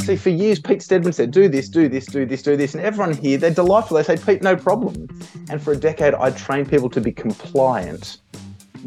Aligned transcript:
See, 0.00 0.16
for 0.16 0.30
years, 0.30 0.58
Pete 0.60 0.82
Stedman 0.82 1.12
said, 1.12 1.30
do 1.30 1.48
this, 1.48 1.68
do 1.68 1.88
this, 1.88 2.06
do 2.06 2.24
this, 2.24 2.42
do 2.42 2.56
this. 2.56 2.74
And 2.74 2.82
everyone 2.82 3.12
here, 3.12 3.36
they're 3.36 3.50
delightful. 3.50 3.96
They 3.98 4.02
say, 4.02 4.16
Pete, 4.16 4.40
no 4.42 4.56
problem. 4.56 5.08
And 5.50 5.60
for 5.60 5.72
a 5.72 5.76
decade, 5.76 6.14
I 6.14 6.30
trained 6.30 6.70
people 6.70 6.88
to 6.88 7.00
be 7.02 7.12
compliant, 7.12 8.18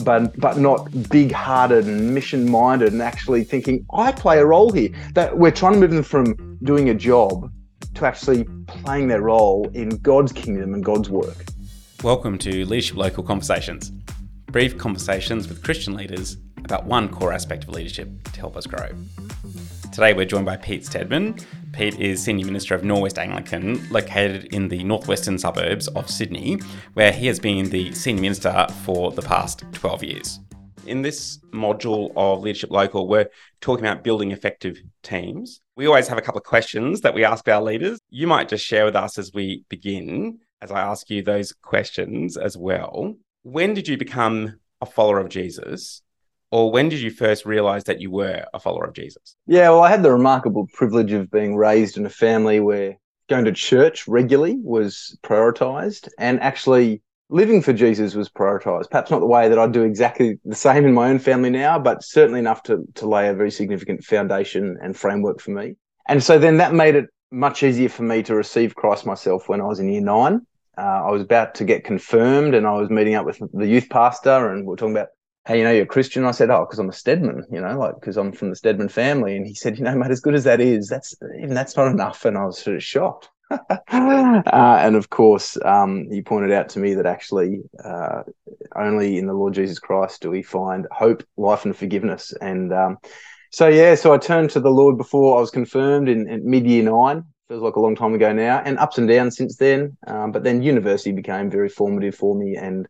but, 0.04 0.36
but 0.40 0.58
not 0.58 0.90
big 1.10 1.32
hearted 1.32 1.86
and 1.86 2.16
mission 2.16 2.50
minded 2.50 2.94
and 2.94 3.02
actually 3.02 3.44
thinking, 3.44 3.86
I 3.94 4.12
play 4.12 4.40
a 4.40 4.46
role 4.46 4.72
here. 4.72 4.90
That 5.14 5.38
we're 5.38 5.52
trying 5.52 5.74
to 5.74 5.80
move 5.80 5.92
them 5.92 6.04
from 6.04 6.58
doing 6.64 6.90
a 6.90 6.96
job 6.96 7.52
to 7.94 8.06
actually 8.08 8.46
playing 8.66 9.10
their 9.10 9.22
role 9.22 9.70
in 9.74 9.90
God's 9.98 10.32
kingdom 10.32 10.74
and 10.74 10.84
God's 10.84 11.10
work. 11.10 11.46
Welcome 12.02 12.38
to 12.38 12.66
Leadership 12.66 12.96
Local 12.96 13.24
Conversations, 13.24 13.92
brief 14.52 14.78
conversations 14.80 15.48
with 15.48 15.64
Christian 15.64 15.94
leaders 15.94 16.38
about 16.58 16.86
one 16.86 17.08
core 17.08 17.32
aspect 17.32 17.66
of 17.66 17.70
leadership 17.70 18.10
to 18.32 18.40
help 18.40 18.58
us 18.58 18.66
grow. 18.66 18.90
Today 19.92 20.14
we're 20.14 20.26
joined 20.26 20.46
by 20.46 20.58
Pete 20.58 20.86
Stedman. 20.86 21.36
Pete 21.72 22.00
is 22.00 22.24
Senior 22.24 22.48
Minister 22.48 22.74
of 22.74 22.82
Norwest 22.82 23.20
Anglican, 23.20 23.88
located 23.90 24.46
in 24.46 24.68
the 24.68 24.84
northwestern 24.84 25.38
suburbs 25.38 25.88
of 25.90 26.10
Sydney, 26.10 26.60
where 26.94 27.12
he 27.12 27.28
has 27.28 27.40
been 27.40 27.70
the 27.70 27.94
Senior 27.94 28.22
Minister 28.22 28.68
for 28.84 29.12
the 29.12 29.22
past 29.22 29.64
12 29.74 30.04
years. 30.04 30.40
In 30.88 31.04
this 31.04 31.38
module 31.52 32.12
of 32.16 32.42
Leadership 32.42 32.72
Local, 32.72 33.08
we're 33.08 33.30
talking 33.62 33.86
about 33.86 34.04
building 34.04 34.32
effective 34.32 34.78
teams. 35.04 35.62
We 35.76 35.86
always 35.86 36.08
have 36.08 36.18
a 36.18 36.22
couple 36.22 36.40
of 36.40 36.46
questions 36.46 37.02
that 37.02 37.14
we 37.14 37.24
ask 37.24 37.48
our 37.48 37.62
leaders. 37.62 38.00
You 38.10 38.26
might 38.26 38.50
just 38.50 38.66
share 38.66 38.86
with 38.86 38.96
us 38.96 39.20
as 39.20 39.32
we 39.32 39.64
begin, 39.70 40.40
as 40.60 40.72
I 40.72 40.82
ask 40.82 41.08
you 41.12 41.22
those 41.22 41.54
questions 41.54 42.36
as 42.36 42.58
well. 42.58 43.16
When 43.44 43.74
did 43.74 43.88
you 43.88 43.98
become 43.98 44.60
a 44.82 44.86
follower 44.86 45.20
of 45.20 45.30
Jesus? 45.30 46.02
or 46.52 46.72
when 46.72 46.90
did 46.90 47.00
you 47.00 47.12
first 47.12 47.46
realize 47.46 47.84
that 47.86 48.02
you 48.02 48.10
were 48.10 48.44
a 48.54 48.60
follower 48.60 48.86
of 48.86 48.94
Jesus? 48.94 49.36
Yeah, 49.46 49.70
well, 49.70 49.84
I 49.84 49.90
had 49.90 50.04
the 50.04 50.12
remarkable 50.12 50.68
privilege 50.74 51.12
of 51.12 51.32
being 51.32 51.56
raised 51.56 51.98
in 51.98 52.06
a 52.06 52.10
family 52.10 52.60
where 52.60 52.98
going 53.30 53.46
to 53.46 53.52
church 53.52 54.08
regularly 54.08 54.58
was 54.64 55.18
prioritized 55.24 56.10
and 56.18 56.40
actually 56.42 57.04
living 57.30 57.62
for 57.62 57.74
Jesus 57.74 58.16
was 58.16 58.30
prioritized. 58.30 58.90
Perhaps 58.90 59.12
not 59.12 59.20
the 59.20 59.28
way 59.28 59.48
that 59.48 59.60
I 59.60 59.68
do 59.68 59.84
exactly 59.84 60.40
the 60.44 60.56
same 60.56 60.86
in 60.86 60.94
my 60.94 61.10
own 61.10 61.20
family 61.20 61.52
now, 61.52 61.78
but 61.78 62.04
certainly 62.04 62.40
enough 62.40 62.64
to, 62.64 62.84
to 62.96 63.08
lay 63.08 63.30
a 63.30 63.34
very 63.34 63.52
significant 63.52 64.04
foundation 64.04 64.78
and 64.82 64.98
framework 64.98 65.40
for 65.40 65.52
me. 65.52 65.76
And 66.08 66.24
so 66.24 66.40
then 66.40 66.58
that 66.58 66.74
made 66.74 66.96
it 66.96 67.06
much 67.32 67.62
easier 67.62 67.90
for 67.90 68.02
me 68.02 68.24
to 68.24 68.34
receive 68.34 68.76
Christ 68.76 69.06
myself 69.06 69.48
when 69.48 69.62
I 69.62 69.66
was 69.66 69.80
in 69.80 69.90
year 69.90 70.02
nine. 70.02 70.48
Uh, 70.80 71.04
I 71.08 71.12
was 71.12 71.22
about 71.22 71.56
to 71.56 71.66
get 71.66 71.84
confirmed 71.84 72.56
and 72.56 72.66
I 72.66 72.72
was 72.72 72.90
meeting 72.90 73.16
up 73.16 73.26
with 73.26 73.42
the 73.54 73.68
youth 73.68 73.90
pastor 73.90 74.52
and 74.52 74.66
we 74.66 74.74
are 74.74 74.78
talking 74.78 74.96
about 74.96 75.10
hey, 75.50 75.58
you 75.58 75.64
know, 75.64 75.72
you're 75.72 75.84
a 75.84 75.88
Christian. 75.88 76.26
I 76.26 76.32
said, 76.32 76.52
oh, 76.52 76.64
because 76.66 76.78
I'm 76.78 76.90
a 76.90 76.94
Stedman, 76.94 77.44
you 77.52 77.60
know, 77.60 77.78
like 77.80 77.96
because 77.96 78.18
I'm 78.18 78.32
from 78.32 78.52
the 78.52 78.56
Stedman 78.56 78.88
family. 78.88 79.36
And 79.36 79.48
he 79.48 79.56
said, 79.56 79.80
you 79.80 79.84
know, 79.84 79.96
mate, 79.96 80.12
as 80.12 80.20
good 80.20 80.36
as 80.36 80.44
that 80.44 80.62
is, 80.62 80.88
that's 80.88 81.16
even 81.38 81.56
that's 81.56 81.76
not 81.76 81.88
enough. 81.88 82.24
And 82.24 82.38
I 82.38 82.46
was 82.46 82.60
sort 82.60 82.76
of 82.76 82.84
shocked. 82.84 83.30
uh, 83.52 83.82
and 83.90 84.96
of 84.96 85.10
course, 85.10 85.58
um, 85.66 86.08
he 86.12 86.22
pointed 86.22 86.52
out 86.52 86.70
to 86.70 86.80
me 86.80 86.94
that 86.94 87.08
actually 87.08 87.62
uh, 87.84 88.22
only 88.76 89.18
in 89.18 89.26
the 89.26 89.34
Lord 89.34 89.56
Jesus 89.56 89.80
Christ 89.80 90.22
do 90.22 90.30
we 90.30 90.44
find 90.44 90.86
hope, 90.92 91.24
life, 91.36 91.66
and 91.66 91.76
forgiveness. 91.76 92.32
And 92.42 92.72
um, 92.72 92.98
so, 93.52 93.68
yeah, 93.68 93.96
so 93.96 94.14
I 94.14 94.20
turned 94.20 94.52
to 94.52 94.60
the 94.60 94.70
Lord 94.70 94.98
before 94.98 95.38
I 95.38 95.42
was 95.42 95.50
confirmed 95.50 96.10
in, 96.10 96.30
in 96.30 96.48
mid 96.48 96.68
year 96.68 96.84
nine. 96.84 97.24
Feels 97.50 97.64
like 97.64 97.78
a 97.78 97.80
long 97.80 97.96
time 97.96 98.14
ago 98.14 98.32
now, 98.32 98.62
and 98.64 98.78
ups 98.78 99.00
and 99.00 99.08
downs 99.08 99.36
since 99.36 99.58
then. 99.58 99.98
Um, 100.06 100.32
but 100.32 100.44
then 100.44 100.62
university 100.62 101.12
became 101.12 101.50
very 101.50 101.68
formative 101.68 102.14
for 102.14 102.36
me, 102.36 102.56
and 102.56 102.88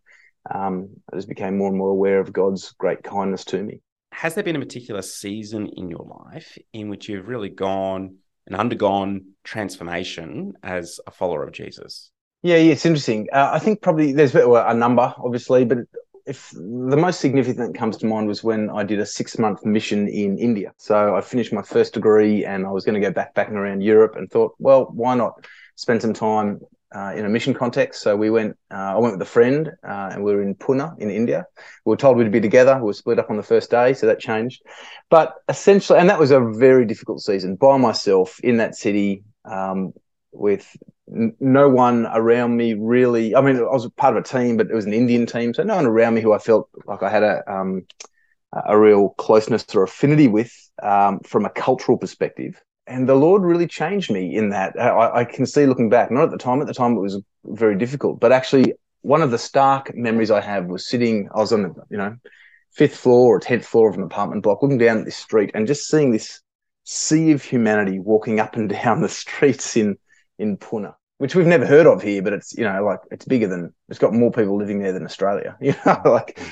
um, 0.54 0.90
I 1.12 1.16
just 1.16 1.30
became 1.30 1.58
more 1.58 1.70
and 1.70 1.78
more 1.78 1.92
aware 1.92 2.20
of 2.20 2.34
God's 2.34 2.74
great 2.74 3.02
kindness 3.02 3.46
to 3.46 3.64
me. 3.64 3.80
Has 4.12 4.36
there 4.36 4.44
been 4.44 4.58
a 4.58 4.60
particular 4.60 5.02
season 5.02 5.68
in 5.68 5.90
your 5.90 6.06
life 6.30 6.58
in 6.74 6.90
which 6.90 7.08
you've 7.08 7.30
really 7.30 7.48
gone 7.48 8.18
and 8.48 8.56
undergone 8.58 9.28
transformation 9.46 10.56
as 10.62 11.00
a 11.08 11.12
follower 11.12 11.44
of 11.44 11.54
Jesus? 11.54 12.12
Yeah, 12.42 12.58
yeah, 12.58 12.74
it's 12.74 12.86
interesting. 12.86 13.30
Uh, 13.32 13.52
I 13.54 13.60
think 13.60 13.82
probably 13.82 14.12
there's 14.12 14.36
a 14.36 14.74
number, 14.74 15.14
obviously, 15.18 15.64
but 15.64 15.78
if 16.30 16.52
the 16.52 16.96
most 16.96 17.20
significant 17.20 17.74
that 17.74 17.80
comes 17.80 17.98
to 17.98 18.06
mind 18.06 18.28
was 18.28 18.44
when 18.44 18.70
I 18.70 18.84
did 18.84 19.00
a 19.00 19.06
six 19.06 19.40
month 19.40 19.66
mission 19.66 20.08
in 20.08 20.38
India. 20.38 20.72
So 20.78 21.16
I 21.16 21.22
finished 21.22 21.52
my 21.52 21.64
first 21.64 21.96
degree 21.96 22.46
and 22.46 22.68
I 22.68 22.70
was 22.70 22.86
going 22.86 23.02
to 23.02 23.06
go 23.06 23.12
backpacking 23.12 23.54
around 23.54 23.82
Europe 23.82 24.16
and 24.16 24.30
thought, 24.30 24.54
well, 24.60 24.86
why 24.94 25.16
not 25.16 25.44
spend 25.76 26.04
some 26.04 26.14
time 26.14 26.60
uh, 26.96 27.14
in 27.16 27.26
a 27.26 27.30
mission 27.30 27.54
context. 27.54 28.02
So 28.02 28.16
we 28.16 28.30
went, 28.30 28.58
uh, 28.72 28.94
I 28.96 28.98
went 28.98 29.14
with 29.14 29.22
a 29.22 29.32
friend 29.32 29.72
uh, 29.84 30.10
and 30.12 30.24
we 30.24 30.34
were 30.34 30.44
in 30.44 30.54
Pune 30.56 30.98
in 31.00 31.10
India. 31.10 31.46
We 31.86 31.92
were 31.92 31.98
told 31.98 32.18
we'd 32.18 32.32
be 32.32 32.42
together. 32.42 32.76
We 32.78 32.86
were 32.86 32.94
split 32.94 33.20
up 33.20 33.32
on 33.32 33.38
the 33.38 33.44
first 33.44 33.72
day, 33.72 33.94
so 33.94 34.06
that 34.06 34.20
changed. 34.20 34.62
But 35.10 35.36
essentially, 35.48 36.00
and 36.00 36.10
that 36.10 36.20
was 36.20 36.32
a 36.32 36.40
very 36.40 36.86
difficult 36.86 37.22
season 37.22 37.56
by 37.56 37.78
myself 37.78 38.40
in 38.44 38.58
that 38.58 38.76
city 38.76 39.24
um, 39.46 39.94
with 40.32 40.76
no 41.10 41.70
one 41.70 42.06
around 42.08 42.56
me 42.56 42.74
really. 42.74 43.36
I 43.36 43.42
mean, 43.42 43.58
I 43.58 43.62
was 43.62 43.90
part 43.98 44.16
of 44.16 44.24
a 44.24 44.28
team, 44.28 44.58
but 44.58 44.70
it 44.70 44.74
was 44.74 44.86
an 44.86 44.94
Indian 44.94 45.26
team, 45.26 45.54
so 45.54 45.64
no 45.64 45.76
one 45.76 45.86
around 45.86 46.14
me 46.14 46.22
who 46.22 46.34
I 46.34 46.38
felt 46.38 46.70
like 46.86 47.04
I 47.04 47.10
had 47.10 47.24
a 47.24 47.44
um, 47.52 47.86
a 48.54 48.78
real 48.78 49.10
closeness 49.10 49.66
or 49.76 49.84
affinity 49.84 50.28
with 50.28 50.54
um, 50.82 51.20
from 51.22 51.46
a 51.46 51.50
cultural 51.50 51.98
perspective 51.98 52.62
and 52.90 53.08
the 53.08 53.16
Lord 53.16 53.44
really 53.44 53.68
changed 53.68 54.12
me 54.12 54.36
in 54.36 54.50
that. 54.50 54.74
I, 54.78 55.20
I, 55.20 55.24
can 55.24 55.46
see 55.46 55.68
looking 55.68 55.90
back, 55.90 56.10
not 56.10 56.24
at 56.24 56.32
the 56.32 56.38
time. 56.38 56.60
At 56.60 56.68
the 56.68 56.74
time, 56.74 56.94
it 56.94 57.02
was 57.02 57.22
very 57.46 57.78
difficult, 57.78 58.20
but 58.20 58.32
actually, 58.32 58.74
one 59.02 59.22
of 59.22 59.32
the 59.32 59.38
stark 59.38 59.96
memories 59.96 60.32
I 60.32 60.42
have 60.42 60.66
was 60.66 60.88
sitting. 60.88 61.30
I 61.34 61.38
was 61.38 61.54
on 61.54 61.62
the 61.62 61.74
you 61.92 61.98
know 61.98 62.16
fifth 62.72 62.98
floor 62.98 63.36
or 63.36 63.40
tenth 63.40 63.66
floor 63.66 63.90
of 63.90 63.96
an 63.96 64.04
apartment 64.04 64.42
block, 64.42 64.64
looking 64.64 64.80
down 64.80 64.98
at 64.98 65.06
this 65.06 65.18
street 65.18 65.52
and 65.54 65.68
just 65.68 65.88
seeing 65.88 66.12
this 66.12 66.42
sea 66.84 67.32
of 67.32 67.44
humanity 67.44 68.00
walking 68.00 68.40
up 68.40 68.56
and 68.56 68.70
down 68.84 69.02
the 69.02 69.10
streets 69.10 69.78
in 69.78 69.96
in 70.40 70.58
Pune, 70.58 70.94
which 71.20 71.36
we've 71.36 71.48
never 71.48 71.66
heard 71.66 71.88
of 71.88 72.02
here, 72.02 72.22
but 72.22 72.34
it's 72.34 72.58
you 72.58 72.64
know 72.64 72.84
like 72.84 73.00
it's 73.12 73.26
bigger 73.26 73.48
than 73.48 73.74
it's 73.88 74.00
got 74.00 74.14
more 74.14 74.32
people 74.32 74.58
living 74.58 74.80
there 74.80 74.92
than 74.92 75.06
Australia. 75.06 75.56
You 75.62 75.76
know, 75.86 76.02
like, 76.06 76.38
mm. 76.38 76.50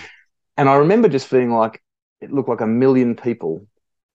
and 0.56 0.70
I 0.70 0.76
remember 0.76 1.10
just 1.10 1.28
feeling 1.28 1.52
like 1.52 1.82
it 2.22 2.32
looked 2.32 2.50
like 2.50 2.62
a 2.62 2.68
million 2.68 3.16
people 3.16 3.68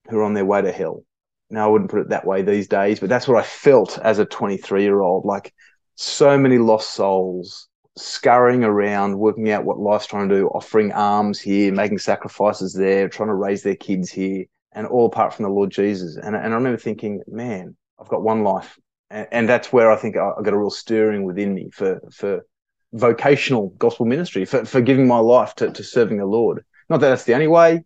who 0.08 0.18
are 0.18 0.24
on 0.24 0.34
their 0.34 0.44
way 0.44 0.62
to 0.62 0.72
hell 0.72 1.04
now 1.52 1.68
I 1.68 1.70
wouldn't 1.70 1.90
put 1.90 2.00
it 2.00 2.08
that 2.08 2.26
way 2.26 2.42
these 2.42 2.66
days, 2.66 2.98
but 2.98 3.10
that's 3.10 3.28
what 3.28 3.38
I 3.38 3.46
felt 3.46 3.98
as 3.98 4.18
a 4.18 4.24
23 4.24 4.82
year 4.82 5.00
old. 5.00 5.26
Like 5.26 5.52
so 5.96 6.38
many 6.38 6.56
lost 6.56 6.94
souls 6.94 7.68
scurrying 7.96 8.64
around, 8.64 9.18
working 9.18 9.50
out 9.50 9.64
what 9.64 9.78
life's 9.78 10.06
trying 10.06 10.30
to 10.30 10.34
do, 10.34 10.48
offering 10.48 10.92
alms 10.92 11.38
here, 11.38 11.70
making 11.70 11.98
sacrifices 11.98 12.72
there, 12.72 13.08
trying 13.08 13.28
to 13.28 13.34
raise 13.34 13.62
their 13.62 13.76
kids 13.76 14.10
here, 14.10 14.46
and 14.72 14.86
all 14.86 15.06
apart 15.06 15.34
from 15.34 15.42
the 15.42 15.50
Lord 15.50 15.70
Jesus. 15.70 16.16
And, 16.16 16.34
and 16.34 16.52
I 16.54 16.56
remember 16.56 16.78
thinking, 16.78 17.20
man, 17.28 17.76
I've 18.00 18.08
got 18.08 18.22
one 18.22 18.42
life. 18.42 18.78
And, 19.12 19.28
and 19.30 19.48
that's 19.48 19.72
where 19.72 19.92
I 19.92 19.96
think 19.96 20.16
I, 20.16 20.30
I 20.38 20.42
got 20.42 20.54
a 20.54 20.58
real 20.58 20.70
stirring 20.70 21.24
within 21.24 21.54
me 21.54 21.70
for, 21.70 22.00
for 22.10 22.44
vocational 22.92 23.68
gospel 23.78 24.06
ministry, 24.06 24.44
for, 24.44 24.64
for 24.64 24.80
giving 24.80 25.06
my 25.06 25.18
life 25.18 25.54
to, 25.56 25.70
to 25.70 25.84
serving 25.84 26.18
the 26.18 26.26
Lord. 26.26 26.64
Not 26.88 27.00
that 27.00 27.10
that's 27.10 27.24
the 27.24 27.34
only 27.34 27.48
way. 27.48 27.84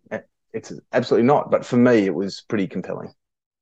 It's 0.53 0.73
absolutely 0.91 1.27
not. 1.27 1.51
But 1.51 1.65
for 1.65 1.77
me, 1.77 2.05
it 2.05 2.15
was 2.15 2.43
pretty 2.47 2.67
compelling 2.67 3.13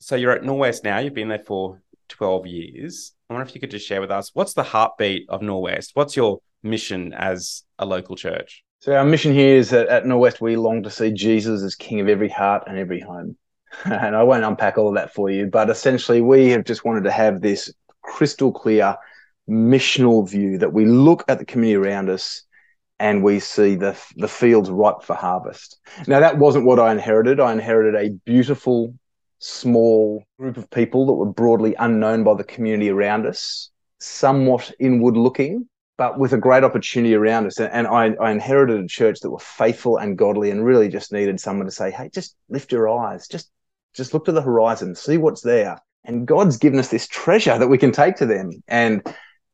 so 0.06 0.16
you're 0.16 0.31
at 0.31 0.44
Norwest 0.44 0.84
now. 0.84 1.00
You've 1.00 1.16
been 1.16 1.30
there 1.30 1.40
for 1.40 1.81
12 2.09 2.48
years. 2.48 3.14
I 3.28 3.34
wonder 3.34 3.48
if 3.48 3.56
you 3.56 3.62
could 3.62 3.72
just 3.72 3.88
share 3.88 4.02
with 4.02 4.12
us 4.12 4.30
what's 4.36 4.53
the 4.53 4.64
heartbeat 4.64 5.28
of 5.30 5.42
Norwest? 5.42 5.92
What's 5.96 6.16
your 6.16 6.42
mission 6.62 7.12
as 7.14 7.64
a 7.80 7.88
local 7.88 8.16
church? 8.16 8.64
So 8.82 8.94
our 8.94 9.03
mission 9.03 9.34
here 9.34 9.56
is 9.56 9.72
that 9.72 9.88
at 9.88 10.03
Norwest 10.03 10.42
we 10.42 10.58
long 10.58 10.84
to 10.84 10.92
see 10.92 11.12
Jesus 11.12 11.64
as 11.64 11.74
King 11.74 12.02
of 12.02 12.08
every 12.08 12.30
heart 12.30 12.66
and 12.68 12.78
every 12.78 13.00
home. 13.00 13.36
and 13.86 14.16
I 14.16 14.24
won't 14.24 14.44
unpack 14.44 14.78
all 14.78 14.90
of 14.90 14.96
that 14.96 15.13
for 15.13 15.30
you, 15.30 15.47
but 15.47 15.69
essentially 15.69 16.22
we 16.22 16.50
have 16.50 16.66
just 16.66 16.86
wanted 16.86 17.03
to 17.03 17.12
have 17.12 17.41
this 17.41 17.72
crystal 18.02 18.52
clear 18.52 18.96
missional 19.50 20.28
view 20.28 20.58
that 20.58 20.74
we 20.74 20.86
look 20.86 21.24
at 21.28 21.40
the 21.40 21.46
community 21.46 21.75
around 21.75 22.09
us 22.09 22.44
and 23.00 23.24
we 23.24 23.40
see 23.40 23.75
the 23.75 23.97
the 24.16 24.28
fields 24.28 24.69
ripe 24.69 25.03
for 25.03 25.16
harvest. 25.16 25.80
Now 26.08 26.19
that 26.22 26.38
wasn't 26.38 26.66
what 26.66 26.80
I 26.80 26.91
inherited. 26.91 27.40
I 27.40 27.52
inherited 27.52 27.96
a 27.96 28.14
beautiful 28.26 28.96
small 29.40 30.23
group 30.40 30.58
of 30.58 30.70
people 30.70 31.05
that 31.05 31.14
were 31.14 31.26
broadly 31.26 31.76
unknown 31.78 32.23
by 32.23 32.35
the 32.35 32.44
community 32.44 32.90
around 32.90 33.26
us, 33.26 33.70
somewhat 34.00 34.72
inward 34.79 35.17
looking, 35.17 35.67
but 35.97 36.17
with 36.17 36.34
a 36.34 36.38
great 36.38 36.64
opportunity 36.64 37.16
around 37.16 37.46
us. 37.46 37.59
And 37.59 37.85
I, 37.88 38.14
I, 38.20 38.32
inherited 38.32 38.84
a 38.84 38.88
church 38.88 39.20
that 39.22 39.29
were 39.29 39.40
faithful 39.40 39.97
and 39.97 40.17
godly 40.17 40.52
and 40.52 40.66
really 40.66 40.90
just 40.90 41.11
needed 41.11 41.40
someone 41.40 41.66
to 41.66 41.72
say, 41.72 41.91
hey, 41.91 42.09
just 42.14 42.35
lift 42.50 42.72
your 42.72 42.90
eyes, 42.90 43.28
just 43.28 43.50
just 43.96 44.14
look 44.14 44.26
to 44.26 44.32
the 44.32 44.42
horizon, 44.42 44.96
see 44.96 45.18
what's 45.18 45.42
there. 45.42 45.78
And 46.03 46.28
God's 46.28 46.58
given 46.58 46.80
us 46.80 46.90
this 46.90 47.08
treasure 47.08 47.58
that 47.58 47.68
we 47.68 47.78
can 47.78 47.92
take 47.92 48.16
to 48.18 48.26
them. 48.26 48.52
And 48.68 49.02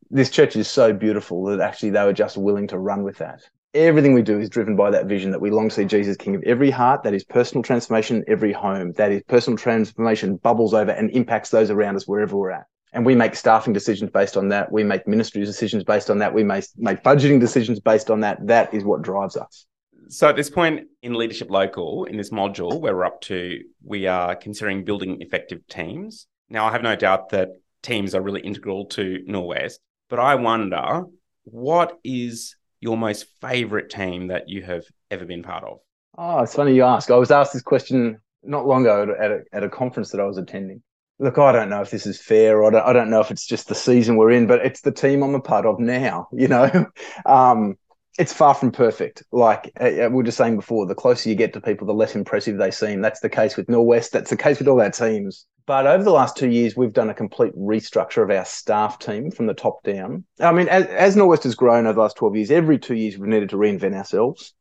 this 0.10 0.30
church 0.30 0.56
is 0.56 0.68
so 0.68 0.92
beautiful 0.92 1.46
that 1.46 1.62
actually 1.62 1.92
they 1.92 2.04
were 2.04 2.14
just 2.14 2.38
willing 2.38 2.68
to 2.68 2.78
run 2.78 3.04
with 3.04 3.18
that 3.20 3.42
everything 3.74 4.14
we 4.14 4.22
do 4.22 4.40
is 4.40 4.50
driven 4.50 4.76
by 4.76 4.92
that 4.92 5.06
vision 5.06 5.32
that 5.32 5.40
we 5.40 5.50
long 5.50 5.70
see 5.70 5.86
Jesus 5.86 6.18
King 6.18 6.36
of 6.36 6.44
every 6.44 6.72
heart. 6.72 7.04
That 7.04 7.14
is 7.14 7.24
personal 7.24 7.64
transformation, 7.64 8.24
every 8.28 8.52
home. 8.52 8.94
That 8.94 9.12
is 9.12 9.24
personal 9.28 9.58
transformation 9.58 10.38
bubbles 10.38 10.74
over 10.74 10.92
and 10.92 11.10
impacts 11.12 11.50
those 11.50 11.70
around 11.70 11.96
us 11.96 12.08
wherever 12.08 12.36
we're 12.36 12.52
at. 12.52 12.66
And 12.94 13.06
we 13.06 13.16
make 13.16 13.36
staffing 13.36 13.72
decisions 13.72 14.12
based 14.12 14.36
on 14.36 14.50
that. 14.50 14.72
We 14.72 14.84
make 14.84 15.08
ministry 15.08 15.46
decisions 15.46 15.86
based 15.86 16.10
on 16.10 16.20
that. 16.20 16.34
We 16.34 16.44
make, 16.44 16.66
make 16.78 17.04
budgeting 17.04 17.40
decisions 17.40 17.80
based 17.80 18.12
on 18.12 18.20
that. 18.22 18.46
That 18.48 18.74
is 18.74 18.84
what 18.84 19.02
drives 19.02 19.38
us. 19.38 19.66
So 20.12 20.28
at 20.28 20.36
this 20.36 20.50
point 20.50 20.88
in 21.02 21.14
Leadership 21.14 21.50
Local, 21.50 22.04
in 22.04 22.18
this 22.18 22.32
module 22.32 22.82
where 22.82 22.94
we're 22.94 23.06
up 23.06 23.22
to, 23.22 23.62
we 23.82 24.08
are 24.08 24.36
considering 24.36 24.84
building 24.84 25.22
effective 25.22 25.66
teams. 25.68 26.28
Now, 26.50 26.66
I 26.66 26.74
have 26.74 26.84
no 26.84 26.98
doubt 26.98 27.30
that 27.30 27.52
teams 27.82 28.14
are 28.14 28.22
really 28.22 28.42
integral 28.42 28.88
to 28.88 29.24
Norwest, 29.26 29.80
but 30.10 30.20
I 30.20 30.36
wonder 30.36 31.04
what 31.46 31.98
is 32.04 32.58
your 32.82 32.98
most 32.98 33.28
favorite 33.40 33.90
team 33.90 34.28
that 34.28 34.50
you 34.50 34.64
have 34.64 34.84
ever 35.10 35.24
been 35.24 35.44
part 35.44 35.64
of? 35.64 35.78
Oh, 36.18 36.40
it's 36.40 36.56
funny 36.56 36.76
you 36.76 36.84
ask. 36.84 37.10
I 37.10 37.16
was 37.16 37.32
asked 37.32 37.54
this 37.54 37.62
question 37.62 38.20
not 38.44 38.68
long 38.68 38.82
ago 38.82 39.16
at 39.18 39.32
a, 39.32 39.40
at 39.54 39.64
a 39.64 39.70
conference 39.70 40.12
that 40.12 40.20
I 40.20 40.26
was 40.26 40.38
attending. 40.38 40.84
Look, 41.20 41.38
I 41.38 41.54
don't 41.54 41.70
know 41.70 41.84
if 41.84 41.90
this 41.90 42.06
is 42.06 42.22
fair. 42.22 42.66
I 42.66 42.70
don't, 42.70 42.86
I 42.86 42.92
don't 42.92 43.12
know 43.12 43.22
if 43.22 43.32
it's 43.32 43.48
just 43.48 43.70
the 43.70 43.76
season 43.76 44.18
we're 44.18 44.32
in, 44.32 44.46
but 44.46 44.66
it's 44.66 44.82
the 44.82 44.92
team 44.92 45.24
I'm 45.24 45.36
a 45.36 45.40
part 45.40 45.66
of 45.66 45.80
now. 45.80 46.28
You 46.34 46.50
know, 46.50 46.86
um, 47.26 47.78
it's 48.20 48.34
far 48.34 48.54
from 48.54 48.72
perfect. 48.72 49.24
Like 49.32 49.72
uh, 49.80 49.90
we 49.90 50.08
were 50.10 50.24
just 50.24 50.38
saying 50.38 50.58
before, 50.58 50.86
the 50.86 50.96
closer 50.96 51.30
you 51.30 51.36
get 51.36 51.54
to 51.54 51.62
people, 51.62 51.88
the 51.88 51.94
less 51.94 52.16
impressive 52.16 52.58
they 52.58 52.72
seem. 52.72 53.02
That's 53.02 53.22
the 53.22 53.30
case 53.30 53.56
with 53.56 53.68
Norwest. 53.68 54.12
That's 54.12 54.30
the 54.30 54.38
case 54.38 54.60
with 54.60 54.68
all 54.68 54.82
our 54.82 54.92
teams. 54.92 55.46
But 55.66 55.88
over 55.88 56.04
the 56.04 56.12
last 56.12 56.36
two 56.36 56.50
years, 56.50 56.76
we've 56.76 56.92
done 56.92 57.10
a 57.10 57.14
complete 57.14 57.56
restructure 57.56 58.24
of 58.24 58.32
our 58.32 58.46
staff 58.46 59.00
team 59.00 59.32
from 59.32 59.46
the 59.46 59.54
top 59.54 59.84
down. 59.84 60.26
I 60.40 60.52
mean, 60.52 60.68
as, 60.68 60.86
as 60.88 61.16
Norwest 61.16 61.44
has 61.44 61.56
grown 61.56 61.86
over 61.86 61.94
the 61.94 62.02
last 62.02 62.18
12 62.18 62.36
years, 62.36 62.52
every 62.52 62.80
two 62.80 62.96
years 62.96 63.18
we've 63.18 63.30
needed 63.30 63.50
to 63.50 63.58
reinvent 63.58 63.96
ourselves 63.96 64.54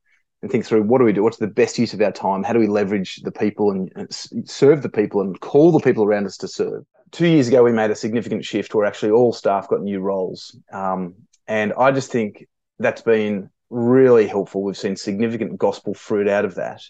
and 0.43 0.51
think 0.51 0.65
through 0.65 0.83
what 0.83 0.99
do 0.99 1.05
we 1.05 1.13
do? 1.13 1.23
What's 1.23 1.39
the 1.39 1.47
best 1.47 1.79
use 1.79 1.93
of 1.93 2.01
our 2.01 2.13
time? 2.13 2.43
How 2.43 2.53
do 2.53 2.61
we 2.61 2.67
leverage 2.67 3.17
the 3.25 3.33
people 3.33 3.71
and, 3.71 3.91
and 3.97 4.49
serve 4.49 4.83
the 4.83 4.89
people 4.89 5.21
and 5.21 5.39
call 5.41 5.73
the 5.73 5.81
people 5.81 6.05
around 6.05 6.27
us 6.27 6.37
to 6.39 6.49
serve? 6.49 6.85
Two 7.11 7.27
years 7.27 7.49
ago, 7.49 7.63
we 7.65 7.73
made 7.73 7.91
a 7.91 7.97
significant 7.97 8.45
shift 8.45 8.75
where 8.75 8.87
actually 8.87 9.11
all 9.11 9.33
staff 9.33 9.69
got 9.69 9.83
new 9.83 10.01
roles. 10.01 10.57
Um, 10.73 11.15
and 11.49 11.73
I 11.77 11.91
just 11.91 12.13
think 12.13 12.47
that's 12.81 13.03
been 13.03 13.51
really 13.69 14.27
helpful. 14.27 14.63
We've 14.63 14.77
seen 14.77 14.97
significant 14.97 15.59
gospel 15.59 15.95
fruit 15.95 16.29
out 16.29 16.45
of 16.45 16.57
that. 16.57 16.83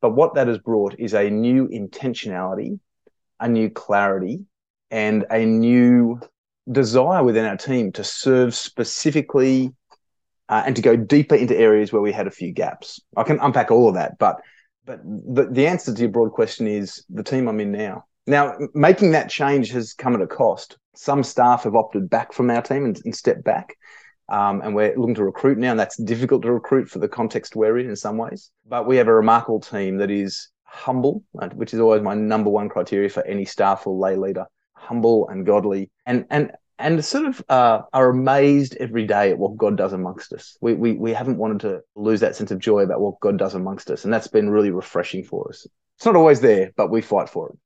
But 0.00 0.14
what 0.14 0.34
that 0.34 0.48
has 0.48 0.58
brought 0.58 0.98
is 0.98 1.14
a 1.14 1.28
new 1.28 1.68
intentionality, 1.68 2.80
a 3.38 3.48
new 3.48 3.68
clarity, 3.70 4.44
and 4.90 5.26
a 5.30 5.44
new 5.44 6.20
desire 6.70 7.22
within 7.22 7.44
our 7.44 7.56
team 7.56 7.92
to 7.92 8.04
serve 8.04 8.54
specifically 8.54 9.74
uh, 10.48 10.62
and 10.66 10.76
to 10.76 10.82
go 10.82 10.96
deeper 10.96 11.34
into 11.34 11.56
areas 11.56 11.92
where 11.92 12.02
we 12.02 12.12
had 12.12 12.26
a 12.26 12.32
few 12.32 12.52
gaps. 12.52 13.00
I 13.16 13.22
can 13.22 13.38
unpack 13.40 13.70
all 13.70 13.88
of 13.88 13.94
that, 13.94 14.18
but 14.18 14.40
but 14.84 15.00
the, 15.04 15.46
the 15.48 15.66
answer 15.68 15.94
to 15.94 16.00
your 16.00 16.10
broad 16.10 16.32
question 16.32 16.66
is 16.66 17.04
the 17.08 17.22
team 17.22 17.48
I'm 17.48 17.60
in 17.60 17.70
now. 17.70 18.04
Now, 18.26 18.56
making 18.74 19.12
that 19.12 19.30
change 19.30 19.70
has 19.70 19.94
come 19.94 20.14
at 20.14 20.20
a 20.20 20.26
cost. 20.26 20.76
Some 20.94 21.22
staff 21.22 21.64
have 21.64 21.76
opted 21.76 22.10
back 22.10 22.32
from 22.32 22.50
our 22.50 22.62
team 22.62 22.84
and, 22.84 23.00
and 23.04 23.14
stepped 23.14 23.44
back. 23.44 23.76
Um, 24.28 24.62
and 24.62 24.74
we're 24.74 24.96
looking 24.96 25.14
to 25.16 25.24
recruit 25.24 25.58
now, 25.58 25.72
and 25.72 25.80
that's 25.80 25.96
difficult 25.96 26.42
to 26.42 26.52
recruit 26.52 26.88
for 26.88 26.98
the 26.98 27.08
context 27.08 27.56
we're 27.56 27.78
in 27.78 27.90
in 27.90 27.96
some 27.96 28.16
ways. 28.16 28.50
But 28.66 28.86
we 28.86 28.96
have 28.96 29.08
a 29.08 29.14
remarkable 29.14 29.60
team 29.60 29.98
that 29.98 30.10
is 30.10 30.48
humble, 30.64 31.22
which 31.54 31.74
is 31.74 31.80
always 31.80 32.02
my 32.02 32.14
number 32.14 32.50
one 32.50 32.68
criteria 32.68 33.08
for 33.08 33.24
any 33.26 33.44
staff 33.44 33.86
or 33.86 33.98
lay 33.98 34.16
leader. 34.16 34.46
Humble 34.74 35.28
and 35.28 35.46
godly, 35.46 35.90
and 36.06 36.26
and 36.30 36.52
and 36.78 37.04
sort 37.04 37.26
of 37.26 37.44
uh, 37.48 37.82
are 37.92 38.10
amazed 38.10 38.76
every 38.80 39.06
day 39.06 39.30
at 39.30 39.38
what 39.38 39.56
God 39.56 39.76
does 39.76 39.92
amongst 39.92 40.32
us. 40.32 40.56
We, 40.60 40.74
we 40.74 40.92
we 40.92 41.12
haven't 41.12 41.38
wanted 41.38 41.60
to 41.60 41.82
lose 41.94 42.20
that 42.20 42.34
sense 42.34 42.50
of 42.50 42.58
joy 42.58 42.80
about 42.80 43.00
what 43.00 43.20
God 43.20 43.38
does 43.38 43.54
amongst 43.54 43.90
us, 43.90 44.04
and 44.04 44.12
that's 44.12 44.26
been 44.26 44.50
really 44.50 44.70
refreshing 44.70 45.22
for 45.22 45.48
us. 45.48 45.66
It's 45.96 46.06
not 46.06 46.16
always 46.16 46.40
there, 46.40 46.72
but 46.76 46.90
we 46.90 47.00
fight 47.00 47.28
for 47.28 47.50
it. 47.50 47.58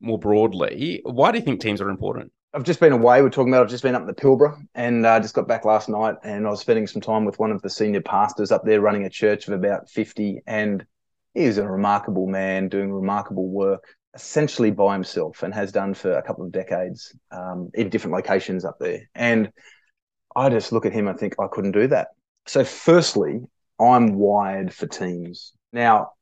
More 0.00 0.18
broadly, 0.18 1.02
why 1.04 1.32
do 1.32 1.38
you 1.38 1.44
think 1.44 1.60
teams 1.60 1.80
are 1.80 1.90
important? 1.90 2.32
I've 2.54 2.62
just 2.62 2.78
been 2.78 2.92
away. 2.92 3.20
We're 3.20 3.30
talking 3.30 3.52
about. 3.52 3.64
I've 3.64 3.70
just 3.70 3.82
been 3.82 3.96
up 3.96 4.02
in 4.02 4.06
the 4.06 4.14
Pilbara 4.14 4.56
and 4.76 5.04
uh, 5.04 5.18
just 5.18 5.34
got 5.34 5.48
back 5.48 5.64
last 5.64 5.88
night, 5.88 6.14
and 6.22 6.46
I 6.46 6.50
was 6.50 6.60
spending 6.60 6.86
some 6.86 7.02
time 7.02 7.24
with 7.24 7.40
one 7.40 7.50
of 7.50 7.60
the 7.62 7.68
senior 7.68 8.00
pastors 8.00 8.52
up 8.52 8.64
there, 8.64 8.80
running 8.80 9.04
a 9.04 9.10
church 9.10 9.48
of 9.48 9.54
about 9.54 9.90
fifty, 9.90 10.40
and 10.46 10.86
he 11.34 11.42
is 11.42 11.58
a 11.58 11.68
remarkable 11.68 12.28
man 12.28 12.68
doing 12.68 12.92
remarkable 12.92 13.48
work, 13.48 13.96
essentially 14.14 14.70
by 14.70 14.92
himself, 14.92 15.42
and 15.42 15.52
has 15.52 15.72
done 15.72 15.94
for 15.94 16.12
a 16.12 16.22
couple 16.22 16.44
of 16.44 16.52
decades 16.52 17.12
um, 17.32 17.70
in 17.74 17.88
different 17.88 18.14
locations 18.14 18.64
up 18.64 18.78
there. 18.78 19.00
And 19.16 19.50
I 20.36 20.48
just 20.48 20.70
look 20.70 20.86
at 20.86 20.92
him 20.92 21.08
and 21.08 21.18
think 21.18 21.34
I 21.40 21.48
couldn't 21.50 21.72
do 21.72 21.88
that. 21.88 22.08
So, 22.46 22.62
firstly, 22.62 23.40
I'm 23.80 24.14
wired 24.14 24.72
for 24.72 24.86
teams. 24.86 25.54
Now, 25.72 26.12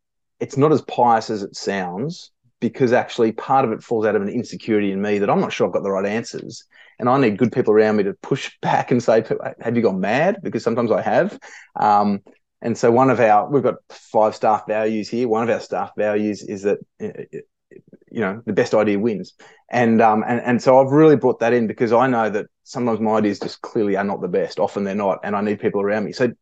it's 0.41 0.57
not 0.57 0.73
as 0.73 0.81
pious 0.81 1.29
as 1.29 1.43
it 1.43 1.55
sounds 1.55 2.32
because 2.63 2.93
actually 2.93 3.33
part 3.33 3.65
of 3.65 3.73
it 3.73 3.83
falls 3.83 4.07
out 4.07 4.15
of 4.15 4.23
an 4.23 4.29
insecurity 4.29 4.93
in 4.93 5.03
me 5.03 5.19
that 5.19 5.29
I'm 5.29 5.41
not 5.41 5.53
sure 5.53 5.67
I've 5.67 5.73
got 5.73 5.83
the 5.83 5.91
right 5.91 6.07
answers. 6.07 6.65
And 7.01 7.09
I 7.09 7.19
need 7.19 7.37
good 7.37 7.51
people 7.51 7.75
around 7.75 7.97
me 7.97 8.05
to 8.05 8.15
push 8.23 8.53
back 8.63 8.93
and 8.93 9.03
say, 9.03 9.25
Have 9.61 9.77
you 9.77 9.83
gone 9.83 10.01
mad? 10.01 10.39
Because 10.43 10.63
sometimes 10.63 10.93
I 10.93 11.03
have. 11.03 11.39
Um, 11.75 12.21
and 12.63 12.79
so, 12.79 12.93
one 12.93 13.11
of 13.11 13.19
our, 13.19 13.51
we've 13.51 13.65
got 13.65 13.75
five 13.91 14.37
staff 14.37 14.69
values 14.69 15.09
here. 15.09 15.27
One 15.27 15.43
of 15.43 15.51
our 15.51 15.59
staff 15.59 15.91
values 15.99 16.45
is 16.45 16.63
that, 16.63 16.79
you 17.01 18.21
know, 18.21 18.41
the 18.47 18.53
best 18.53 18.75
idea 18.75 19.01
wins. 19.01 19.33
And, 19.69 20.01
um, 20.01 20.23
and, 20.25 20.41
and 20.43 20.63
so 20.63 20.79
I've 20.79 20.93
really 20.93 21.17
brought 21.17 21.41
that 21.41 21.53
in 21.53 21.67
because 21.67 21.93
I 21.93 22.07
know 22.07 22.31
that 22.31 22.47
sometimes 22.63 23.01
my 23.01 23.15
ideas 23.15 23.41
just 23.41 23.61
clearly 23.63 23.97
are 23.97 24.05
not 24.05 24.21
the 24.21 24.29
best. 24.29 24.61
Often 24.61 24.85
they're 24.85 24.95
not. 24.95 25.19
And 25.25 25.35
I 25.35 25.41
need 25.41 25.59
people 25.59 25.81
around 25.81 26.05
me. 26.05 26.13
So, 26.13 26.33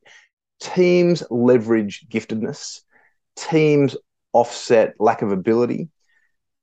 teams 0.61 1.23
leverage 1.31 2.07
giftedness, 2.11 2.83
teams 3.37 3.97
offset 4.35 4.95
lack 4.99 5.23
of 5.23 5.33
ability 5.33 5.89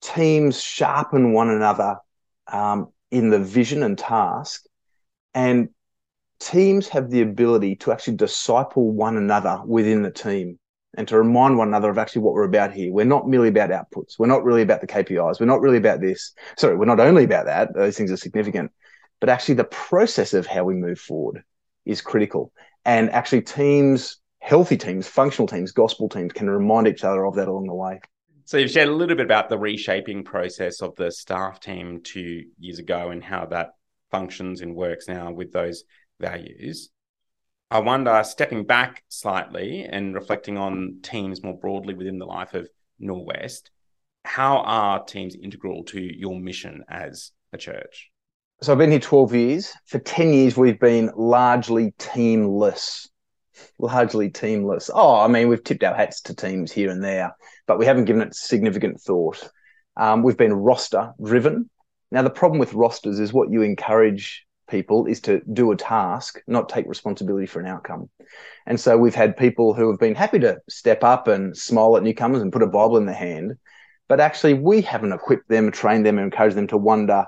teams 0.01 0.61
sharpen 0.61 1.33
one 1.33 1.49
another 1.49 1.97
um, 2.51 2.91
in 3.11 3.29
the 3.29 3.39
vision 3.39 3.83
and 3.83 3.97
task, 3.97 4.65
and 5.33 5.69
teams 6.39 6.87
have 6.89 7.09
the 7.09 7.21
ability 7.21 7.75
to 7.77 7.91
actually 7.91 8.15
disciple 8.15 8.91
one 8.91 9.17
another 9.17 9.61
within 9.65 10.01
the 10.03 10.11
team 10.11 10.59
and 10.97 11.07
to 11.07 11.17
remind 11.17 11.57
one 11.57 11.67
another 11.67 11.89
of 11.89 11.97
actually 11.97 12.21
what 12.21 12.33
we're 12.33 12.43
about 12.43 12.73
here. 12.73 12.91
We're 12.91 13.05
not 13.05 13.27
merely 13.27 13.49
about 13.49 13.69
outputs. 13.69 14.17
We're 14.17 14.27
not 14.27 14.43
really 14.43 14.61
about 14.61 14.81
the 14.81 14.87
KPIs. 14.87 15.39
We're 15.39 15.45
not 15.45 15.61
really 15.61 15.77
about 15.77 16.01
this. 16.01 16.33
Sorry, 16.57 16.75
we're 16.75 16.85
not 16.85 16.99
only 16.99 17.23
about 17.23 17.45
that. 17.45 17.73
Those 17.73 17.97
things 17.97 18.11
are 18.11 18.17
significant, 18.17 18.71
but 19.19 19.29
actually 19.29 19.55
the 19.55 19.65
process 19.65 20.33
of 20.33 20.47
how 20.47 20.63
we 20.63 20.73
move 20.73 20.99
forward 20.99 21.43
is 21.85 22.01
critical. 22.01 22.51
And 22.83 23.11
actually, 23.11 23.41
teams, 23.41 24.17
healthy 24.39 24.77
teams, 24.77 25.07
functional 25.07 25.47
teams, 25.47 25.71
gospel 25.71 26.09
teams 26.09 26.33
can 26.33 26.49
remind 26.49 26.87
each 26.87 27.03
other 27.03 27.25
of 27.25 27.35
that 27.35 27.47
along 27.47 27.67
the 27.67 27.75
way. 27.75 27.99
So 28.47 28.55
you've 28.55 28.71
shared 28.71 28.87
a 28.87 28.93
little 28.95 29.17
bit 29.17 29.25
about 29.25 29.49
the 29.49 29.57
reshaping 29.57 30.23
process 30.23 30.81
of 30.81 30.95
the 30.95 31.11
staff 31.11 31.59
team 31.59 31.99
two 32.01 32.45
years 32.57 32.79
ago 32.79 33.09
and 33.09 33.21
how 33.21 33.45
that 33.47 33.71
functions 34.09 34.61
and 34.61 34.73
works 34.73 35.09
now 35.09 35.33
with 35.33 35.51
those 35.51 35.83
values. 36.21 36.89
I 37.69 37.79
wonder, 37.79 38.23
stepping 38.23 38.63
back 38.63 39.03
slightly 39.09 39.83
and 39.83 40.15
reflecting 40.15 40.57
on 40.57 40.99
teams 41.03 41.43
more 41.43 41.59
broadly 41.59 41.93
within 41.93 42.19
the 42.19 42.25
life 42.25 42.53
of 42.53 42.69
Norwest, 43.01 43.63
how 44.23 44.59
are 44.59 45.03
teams 45.03 45.35
integral 45.35 45.83
to 45.87 45.99
your 45.99 46.39
mission 46.39 46.85
as 46.87 47.31
a 47.51 47.57
church? 47.57 48.09
So 48.61 48.71
I've 48.71 48.77
been 48.77 48.91
here 48.91 49.01
12 49.01 49.35
years. 49.35 49.73
For 49.87 49.99
10 49.99 50.31
years, 50.31 50.55
we've 50.55 50.79
been 50.79 51.11
largely 51.17 51.91
teamless 51.99 53.09
largely 53.79 54.29
teamless. 54.29 54.89
Oh, 54.93 55.19
I 55.19 55.27
mean, 55.27 55.47
we've 55.47 55.63
tipped 55.63 55.83
our 55.83 55.95
hats 55.95 56.21
to 56.21 56.35
teams 56.35 56.71
here 56.71 56.89
and 56.89 57.03
there, 57.03 57.35
but 57.65 57.79
we 57.79 57.85
haven't 57.85 58.05
given 58.05 58.21
it 58.21 58.35
significant 58.35 59.01
thought. 59.01 59.49
Um, 59.95 60.23
we've 60.23 60.37
been 60.37 60.53
roster 60.53 61.13
driven. 61.21 61.69
Now, 62.11 62.21
the 62.21 62.29
problem 62.29 62.59
with 62.59 62.73
rosters 62.73 63.19
is 63.19 63.33
what 63.33 63.51
you 63.51 63.61
encourage 63.61 64.45
people 64.69 65.05
is 65.05 65.21
to 65.21 65.41
do 65.51 65.71
a 65.71 65.75
task, 65.75 66.41
not 66.47 66.69
take 66.69 66.87
responsibility 66.87 67.45
for 67.45 67.59
an 67.59 67.67
outcome. 67.67 68.09
And 68.65 68.79
so 68.79 68.97
we've 68.97 69.15
had 69.15 69.37
people 69.37 69.73
who 69.73 69.89
have 69.89 69.99
been 69.99 70.15
happy 70.15 70.39
to 70.39 70.59
step 70.69 71.03
up 71.03 71.27
and 71.27 71.55
smile 71.55 71.97
at 71.97 72.03
newcomers 72.03 72.41
and 72.41 72.51
put 72.51 72.61
a 72.61 72.67
Bible 72.67 72.97
in 72.97 73.05
their 73.05 73.15
hand, 73.15 73.53
but 74.07 74.19
actually 74.19 74.53
we 74.53 74.81
haven't 74.81 75.13
equipped 75.13 75.49
them, 75.49 75.71
trained 75.71 76.05
them, 76.05 76.17
and 76.17 76.25
encouraged 76.25 76.55
them 76.55 76.67
to 76.67 76.77
wonder 76.77 77.25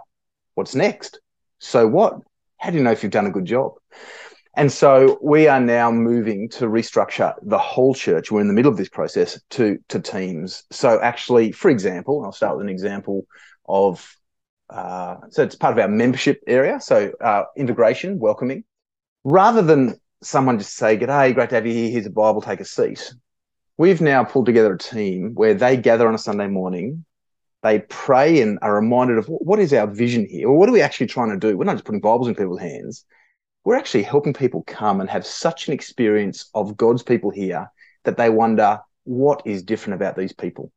what's 0.55 0.75
next. 0.75 1.19
So 1.59 1.87
what? 1.87 2.19
How 2.57 2.71
do 2.71 2.77
you 2.77 2.83
know 2.83 2.91
if 2.91 3.03
you've 3.03 3.11
done 3.11 3.27
a 3.27 3.31
good 3.31 3.45
job? 3.45 3.73
And 4.59 4.69
so 4.69 5.17
we 5.21 5.47
are 5.47 5.61
now 5.61 5.89
moving 5.89 6.49
to 6.49 6.65
restructure 6.65 7.33
the 7.41 7.57
whole 7.57 7.93
church. 7.93 8.29
We're 8.29 8.41
in 8.41 8.49
the 8.49 8.53
middle 8.53 8.69
of 8.69 8.77
this 8.77 8.89
process 8.89 9.39
to, 9.51 9.77
to 9.87 10.01
teams. 10.01 10.65
So 10.69 10.99
actually, 11.01 11.53
for 11.53 11.71
example, 11.71 12.25
I'll 12.25 12.33
start 12.33 12.57
with 12.57 12.65
an 12.65 12.69
example 12.69 13.25
of, 13.69 14.05
uh, 14.69 15.15
so 15.29 15.43
it's 15.43 15.55
part 15.55 15.71
of 15.71 15.79
our 15.79 15.87
membership 15.87 16.41
area. 16.45 16.81
So 16.81 17.13
uh, 17.21 17.43
integration, 17.55 18.19
welcoming. 18.19 18.65
Rather 19.23 19.61
than 19.61 19.95
someone 20.21 20.57
just 20.57 20.75
say, 20.75 20.97
G'day, 20.97 21.33
great 21.33 21.47
to 21.51 21.55
have 21.55 21.65
you 21.65 21.71
here. 21.71 21.91
Here's 21.91 22.07
a 22.07 22.09
Bible, 22.09 22.41
take 22.41 22.59
a 22.59 22.65
seat. 22.65 23.13
We've 23.77 24.01
now 24.01 24.25
pulled 24.25 24.47
together 24.47 24.73
a 24.73 24.77
team 24.77 25.35
where 25.35 25.53
they 25.53 25.77
gather 25.77 26.05
on 26.05 26.15
a 26.15 26.17
Sunday 26.17 26.47
morning. 26.47 27.05
They 27.63 27.79
pray 27.79 28.41
and 28.41 28.59
are 28.61 28.75
reminded 28.75 29.19
of 29.19 29.27
what 29.27 29.59
is 29.59 29.71
our 29.71 29.87
vision 29.87 30.27
here? 30.29 30.49
Or 30.49 30.57
what 30.57 30.67
are 30.67 30.73
we 30.73 30.81
actually 30.81 31.07
trying 31.07 31.29
to 31.29 31.37
do? 31.37 31.57
We're 31.57 31.63
not 31.63 31.75
just 31.75 31.85
putting 31.85 32.01
Bibles 32.01 32.27
in 32.27 32.35
people's 32.35 32.59
hands 32.59 33.05
we're 33.69 33.77
actually 33.77 34.01
helping 34.01 34.33
people 34.33 34.63
come 34.65 34.99
and 34.99 35.07
have 35.11 35.23
such 35.23 35.67
an 35.67 35.75
experience 35.75 36.49
of 36.55 36.75
God's 36.75 37.03
people 37.03 37.29
here 37.29 37.71
that 38.03 38.17
they 38.17 38.31
wonder 38.31 38.79
what 39.03 39.43
is 39.45 39.61
different 39.61 39.93
about 39.93 40.17
these 40.17 40.33
people. 40.33 40.71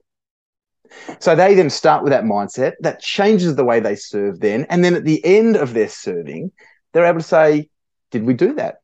So 1.19 1.35
they 1.35 1.55
then 1.55 1.71
start 1.71 2.03
with 2.03 2.13
that 2.13 2.25
mindset 2.25 2.75
that 2.81 3.01
changes 3.01 3.57
the 3.57 3.65
way 3.65 3.81
they 3.81 3.97
serve 3.97 4.41
then. 4.41 4.67
And 4.69 4.85
then 4.85 4.95
at 4.95 5.07
the 5.07 5.25
end 5.25 5.57
of 5.57 5.73
their 5.73 5.89
serving, 5.89 6.53
they're 6.93 7.07
able 7.07 7.21
to 7.21 7.25
say, 7.25 7.71
Did 8.11 8.27
we 8.27 8.35
do 8.35 8.53
that? 8.57 8.83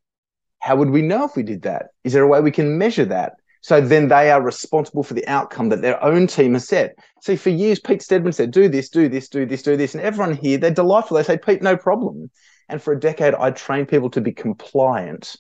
How 0.61 0.77
would 0.77 0.89
we 0.89 1.03
know 1.03 1.25
if 1.27 1.37
we 1.37 1.43
did 1.43 1.61
that? 1.65 1.89
Is 2.03 2.15
there 2.15 2.23
a 2.23 2.29
way 2.29 2.41
we 2.41 2.51
can 2.51 2.79
measure 2.79 3.05
that? 3.05 3.35
So 3.61 3.83
then 3.83 4.09
they 4.09 4.31
are 4.31 4.41
responsible 4.41 5.03
for 5.03 5.13
the 5.13 5.29
outcome 5.29 5.69
that 5.69 5.83
their 5.83 6.03
own 6.03 6.29
team 6.29 6.55
has 6.55 6.67
set. 6.67 6.97
See, 7.21 7.37
for 7.37 7.51
years, 7.51 7.79
Pete 7.79 8.01
Stedman 8.01 8.33
said, 8.33 8.53
do 8.53 8.71
this, 8.71 8.89
do 8.89 9.11
this, 9.11 9.29
do 9.29 9.45
this, 9.45 9.63
do 9.63 9.77
this. 9.77 9.95
And 9.95 10.03
everyone 10.03 10.35
here, 10.35 10.57
they're 10.57 10.71
delightful. 10.71 11.19
They 11.19 11.25
say, 11.25 11.37
Pete, 11.37 11.61
no 11.61 11.77
problem. 11.77 12.31
And 12.69 12.83
for 12.83 12.93
a 12.93 13.01
decade, 13.01 13.35
I 13.35 13.51
trained 13.51 13.89
people 13.89 14.11
to 14.11 14.21
be 14.21 14.33
compliant, 14.33 15.37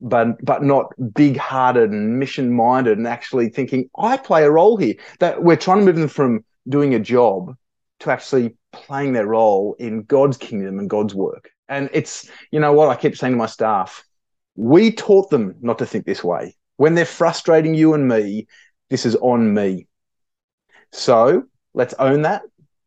but 0.00 0.44
but 0.44 0.62
not 0.62 0.92
big-hearted 1.14 1.90
and 1.90 2.18
mission-minded 2.18 2.98
and 2.98 3.06
actually 3.06 3.48
thinking, 3.48 3.88
I 3.96 4.16
play 4.16 4.44
a 4.44 4.50
role 4.50 4.76
here. 4.76 4.94
That 5.20 5.42
we're 5.42 5.56
trying 5.56 5.78
to 5.78 5.84
move 5.84 5.96
them 5.96 6.08
from 6.08 6.44
doing 6.68 6.94
a 6.94 7.00
job 7.00 7.54
to 8.00 8.10
actually 8.10 8.56
playing 8.72 9.12
their 9.12 9.26
role 9.26 9.74
in 9.78 10.02
God's 10.02 10.36
kingdom 10.36 10.78
and 10.78 10.90
God's 10.90 11.14
work. 11.14 11.50
And 11.68 11.88
it's, 11.92 12.28
you 12.50 12.60
know 12.60 12.72
what, 12.72 12.88
I 12.88 12.96
keep 12.96 13.16
saying 13.16 13.32
to 13.32 13.38
my 13.38 13.46
staff, 13.46 14.04
we 14.54 14.92
taught 14.92 15.30
them 15.30 15.54
not 15.60 15.78
to 15.78 15.86
think 15.86 16.04
this 16.04 16.22
way. 16.22 16.56
When 16.76 16.94
they're 16.94 17.06
frustrating 17.06 17.74
you 17.74 17.94
and 17.94 18.06
me, 18.06 18.48
this 18.90 19.06
is 19.06 19.16
on 19.16 19.54
me. 19.54 19.86
So 20.92 21.44
let's 21.74 21.94
own 21.94 22.22
that 22.22 22.42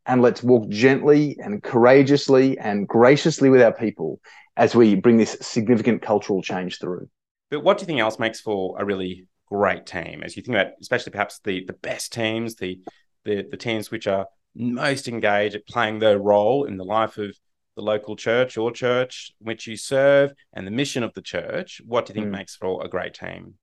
and 0.09 0.23
let's 0.23 0.41
walk 0.41 0.67
gently 0.69 1.37
and 1.41 1.61
courageously 1.61 2.57
and 2.57 2.87
graciously 2.87 3.49
with 3.49 3.61
our 3.61 3.71
people 3.71 4.19
as 4.57 4.75
we 4.75 4.95
bring 4.95 5.17
this 5.17 5.37
significant 5.39 6.01
cultural 6.01 6.41
change 6.41 6.79
through. 6.79 7.07
But 7.51 7.63
what 7.63 7.77
do 7.77 7.83
you 7.83 7.85
think 7.85 7.99
else 7.99 8.17
makes 8.17 8.41
for 8.41 8.75
a 8.79 8.85
really 8.85 9.27
great 9.49 9.85
team? 9.85 10.23
As 10.23 10.35
you 10.35 10.41
think 10.41 10.57
about, 10.57 10.73
especially 10.81 11.11
perhaps 11.11 11.39
the 11.43 11.63
the 11.63 11.73
best 11.73 12.11
teams, 12.11 12.55
the 12.55 12.79
the, 13.23 13.45
the 13.49 13.57
teams 13.57 13.91
which 13.91 14.07
are 14.07 14.25
most 14.55 15.07
engaged 15.07 15.55
at 15.55 15.67
playing 15.67 15.99
their 15.99 16.17
role 16.17 16.63
in 16.63 16.77
the 16.77 16.83
life 16.83 17.19
of 17.19 17.37
the 17.75 17.83
local 17.83 18.15
church 18.15 18.57
or 18.57 18.71
church 18.71 19.31
which 19.39 19.67
you 19.67 19.77
serve 19.77 20.33
and 20.53 20.65
the 20.65 20.71
mission 20.71 21.03
of 21.03 21.13
the 21.13 21.21
church, 21.21 21.81
what 21.85 22.05
do 22.05 22.11
you 22.11 22.15
think 22.15 22.27
mm. 22.27 22.37
makes 22.37 22.55
for 22.55 22.83
a 22.83 22.89
great 22.89 23.13
team? 23.13 23.53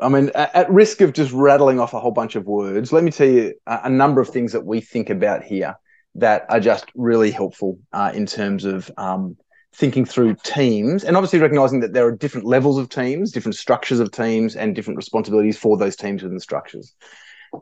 I 0.00 0.08
mean, 0.08 0.30
at 0.34 0.68
risk 0.68 1.00
of 1.00 1.12
just 1.12 1.32
rattling 1.32 1.78
off 1.78 1.94
a 1.94 2.00
whole 2.00 2.10
bunch 2.10 2.34
of 2.34 2.46
words, 2.46 2.92
let 2.92 3.04
me 3.04 3.12
tell 3.12 3.28
you 3.28 3.54
a, 3.68 3.88
number 3.88 4.20
of 4.20 4.28
things 4.28 4.50
that 4.52 4.64
we 4.64 4.80
think 4.80 5.10
about 5.10 5.44
here 5.44 5.76
that 6.14 6.44
are 6.48 6.60
just 6.60 6.86
really 6.94 7.30
helpful 7.30 7.78
uh, 7.92 8.12
in 8.14 8.26
terms 8.26 8.64
of 8.64 8.90
um, 8.96 9.36
thinking 9.74 10.04
through 10.04 10.36
teams 10.44 11.04
and 11.04 11.16
obviously 11.16 11.38
recognizing 11.38 11.80
that 11.80 11.94
there 11.94 12.06
are 12.06 12.16
different 12.16 12.46
levels 12.46 12.78
of 12.78 12.88
teams, 12.88 13.32
different 13.32 13.56
structures 13.56 14.00
of 14.00 14.10
teams, 14.10 14.54
and 14.54 14.74
different 14.74 14.96
responsibilities 14.96 15.58
for 15.58 15.76
those 15.76 15.96
teams 15.96 16.22
within 16.22 16.40
structures. 16.40 16.94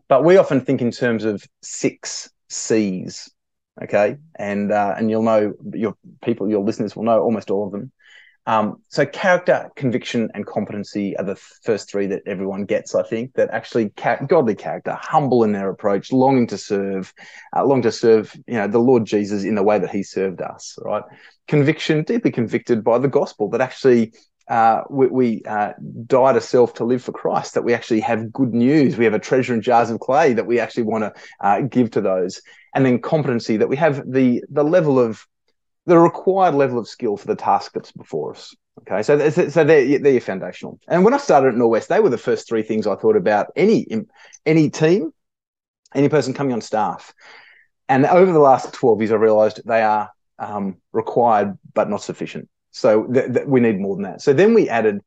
But 0.08 0.24
we 0.24 0.36
often 0.36 0.60
think 0.60 0.80
in 0.80 0.90
terms 0.90 1.24
of 1.24 1.44
six 1.62 2.30
C's. 2.48 3.30
Okay, 3.82 4.16
and 4.36 4.72
uh, 4.72 4.94
and 4.98 5.10
you'll 5.10 5.22
know 5.22 5.54
your 5.72 5.94
people, 6.22 6.50
your 6.50 6.62
listeners 6.62 6.94
will 6.94 7.04
know 7.04 7.22
almost 7.22 7.50
all 7.50 7.66
of 7.66 7.72
them. 7.72 7.92
Um, 8.46 8.82
so 8.88 9.06
character, 9.06 9.70
conviction, 9.76 10.30
and 10.34 10.46
competency 10.46 11.16
are 11.16 11.24
the 11.24 11.36
first 11.36 11.90
three 11.90 12.06
that 12.06 12.22
everyone 12.26 12.64
gets. 12.64 12.94
I 12.94 13.02
think 13.02 13.34
that 13.34 13.50
actually 13.50 13.90
ca- 13.90 14.24
godly 14.26 14.54
character, 14.54 14.96
humble 15.00 15.44
in 15.44 15.52
their 15.52 15.70
approach, 15.70 16.10
longing 16.10 16.46
to 16.48 16.58
serve, 16.58 17.12
uh, 17.54 17.64
longing 17.64 17.82
to 17.82 17.92
serve, 17.92 18.34
you 18.46 18.54
know, 18.54 18.66
the 18.66 18.78
Lord 18.78 19.04
Jesus 19.04 19.44
in 19.44 19.54
the 19.54 19.62
way 19.62 19.78
that 19.78 19.90
He 19.90 20.02
served 20.02 20.40
us. 20.40 20.76
Right, 20.84 21.04
conviction, 21.48 22.02
deeply 22.02 22.30
convicted 22.30 22.82
by 22.82 22.98
the 22.98 23.08
gospel 23.08 23.50
that 23.50 23.60
actually 23.60 24.14
uh, 24.48 24.82
we, 24.90 25.06
we 25.06 25.42
uh, 25.46 25.72
die 26.06 26.32
to 26.32 26.40
self 26.40 26.74
to 26.74 26.84
live 26.84 27.02
for 27.02 27.12
Christ, 27.12 27.54
that 27.54 27.62
we 27.62 27.72
actually 27.72 28.00
have 28.00 28.32
good 28.32 28.52
news. 28.52 28.98
We 28.98 29.04
have 29.04 29.14
a 29.14 29.20
treasure 29.20 29.54
in 29.54 29.62
jars 29.62 29.90
of 29.90 30.00
clay 30.00 30.32
that 30.32 30.46
we 30.46 30.58
actually 30.58 30.82
want 30.84 31.04
to 31.04 31.12
uh, 31.40 31.60
give 31.60 31.92
to 31.92 32.00
those. 32.00 32.42
And 32.74 32.84
then 32.84 33.00
competency, 33.00 33.58
that 33.58 33.68
we 33.68 33.76
have 33.76 34.02
the, 34.10 34.42
the 34.50 34.64
level 34.64 34.98
of, 34.98 35.24
the 35.86 35.98
required 35.98 36.54
level 36.54 36.78
of 36.78 36.88
skill 36.88 37.16
for 37.16 37.26
the 37.26 37.36
task 37.36 37.72
that's 37.72 37.92
before 37.92 38.32
us. 38.32 38.54
Okay, 38.80 39.02
so 39.02 39.30
so 39.30 39.64
they're, 39.64 39.98
they're 39.98 40.20
foundational. 40.20 40.78
And 40.88 41.04
when 41.04 41.14
I 41.14 41.18
started 41.18 41.48
at 41.48 41.54
Norwest, 41.54 41.88
they 41.88 42.00
were 42.00 42.08
the 42.08 42.18
first 42.18 42.48
three 42.48 42.62
things 42.62 42.86
I 42.86 42.96
thought 42.96 43.16
about 43.16 43.48
any 43.56 43.86
any 44.46 44.70
team, 44.70 45.12
any 45.94 46.08
person 46.08 46.34
coming 46.34 46.52
on 46.52 46.60
staff. 46.60 47.12
And 47.88 48.06
over 48.06 48.32
the 48.32 48.38
last 48.38 48.72
12 48.72 49.00
years, 49.00 49.12
I 49.12 49.16
realized 49.16 49.60
they 49.66 49.82
are 49.82 50.10
um, 50.38 50.76
required 50.92 51.58
but 51.74 51.90
not 51.90 52.02
sufficient. 52.02 52.48
So 52.70 53.04
th- 53.04 53.32
th- 53.34 53.46
we 53.46 53.60
need 53.60 53.80
more 53.80 53.96
than 53.96 54.04
that. 54.04 54.22
So 54.22 54.32
then 54.32 54.54
we 54.54 54.68
added 54.68 55.00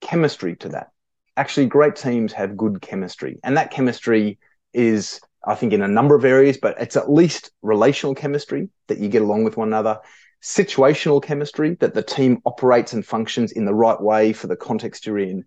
chemistry 0.00 0.56
to 0.56 0.68
that. 0.70 0.88
Actually, 1.36 1.66
great 1.66 1.96
teams 1.96 2.32
have 2.34 2.56
good 2.56 2.82
chemistry, 2.82 3.38
and 3.42 3.56
that 3.56 3.70
chemistry 3.70 4.38
is, 4.72 5.20
I 5.44 5.54
think, 5.54 5.72
in 5.72 5.82
a 5.82 5.88
number 5.88 6.14
of 6.14 6.24
areas, 6.24 6.58
but 6.58 6.80
it's 6.80 6.96
at 6.96 7.10
least 7.10 7.50
relational 7.62 8.14
chemistry 8.14 8.68
that 8.88 8.98
you 8.98 9.08
get 9.08 9.22
along 9.22 9.44
with 9.44 9.56
one 9.56 9.68
another, 9.68 10.00
situational 10.42 11.22
chemistry 11.22 11.76
that 11.80 11.94
the 11.94 12.02
team 12.02 12.40
operates 12.44 12.92
and 12.92 13.04
functions 13.04 13.52
in 13.52 13.64
the 13.64 13.74
right 13.74 14.00
way 14.00 14.32
for 14.32 14.46
the 14.46 14.56
context 14.56 15.06
you're 15.06 15.18
in, 15.18 15.44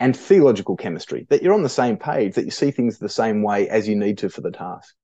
and 0.00 0.16
theological 0.16 0.76
chemistry 0.76 1.26
that 1.30 1.42
you're 1.42 1.54
on 1.54 1.62
the 1.62 1.68
same 1.68 1.96
page, 1.96 2.34
that 2.34 2.44
you 2.44 2.50
see 2.50 2.70
things 2.70 2.98
the 2.98 3.08
same 3.08 3.42
way 3.42 3.68
as 3.68 3.86
you 3.88 3.94
need 3.96 4.18
to 4.18 4.28
for 4.28 4.40
the 4.40 4.50
task. 4.50 4.94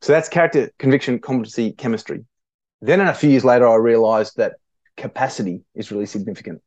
So 0.00 0.12
that's 0.12 0.28
character, 0.28 0.70
conviction, 0.78 1.18
competency, 1.18 1.72
chemistry. 1.72 2.24
Then, 2.80 3.00
a 3.00 3.14
few 3.14 3.30
years 3.30 3.44
later, 3.44 3.66
I 3.66 3.76
realized 3.76 4.36
that 4.36 4.56
capacity 4.96 5.62
is 5.74 5.90
really 5.90 6.06
significant. 6.06 6.62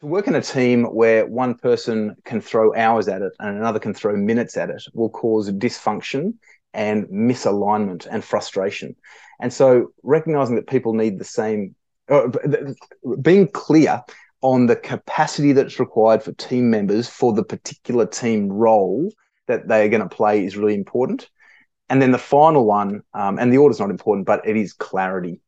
To 0.00 0.06
work 0.06 0.26
in 0.26 0.34
a 0.34 0.42
team 0.42 0.84
where 0.84 1.26
one 1.26 1.54
person 1.54 2.16
can 2.24 2.42
throw 2.42 2.74
hours 2.74 3.08
at 3.08 3.22
it 3.22 3.32
and 3.40 3.56
another 3.56 3.78
can 3.78 3.94
throw 3.94 4.14
minutes 4.14 4.56
at 4.58 4.68
it 4.68 4.82
will 4.92 5.08
cause 5.08 5.50
dysfunction 5.50 6.34
and 6.74 7.06
misalignment 7.06 8.06
and 8.10 8.22
frustration. 8.22 8.94
And 9.40 9.50
so 9.50 9.92
recognizing 10.02 10.56
that 10.56 10.66
people 10.66 10.92
need 10.92 11.18
the 11.18 11.24
same, 11.24 11.74
uh, 12.10 12.28
being 13.22 13.48
clear 13.48 14.02
on 14.42 14.66
the 14.66 14.76
capacity 14.76 15.52
that's 15.52 15.80
required 15.80 16.22
for 16.22 16.32
team 16.32 16.68
members 16.68 17.08
for 17.08 17.32
the 17.32 17.42
particular 17.42 18.04
team 18.04 18.52
role 18.52 19.10
that 19.46 19.66
they 19.66 19.86
are 19.86 19.88
going 19.88 20.06
to 20.06 20.14
play 20.14 20.44
is 20.44 20.58
really 20.58 20.74
important. 20.74 21.30
And 21.88 22.02
then 22.02 22.10
the 22.10 22.18
final 22.18 22.66
one, 22.66 23.02
um, 23.14 23.38
and 23.38 23.50
the 23.50 23.58
order's 23.58 23.80
not 23.80 23.90
important, 23.90 24.26
but 24.26 24.46
it 24.46 24.56
is 24.56 24.74
clarity 24.74 25.40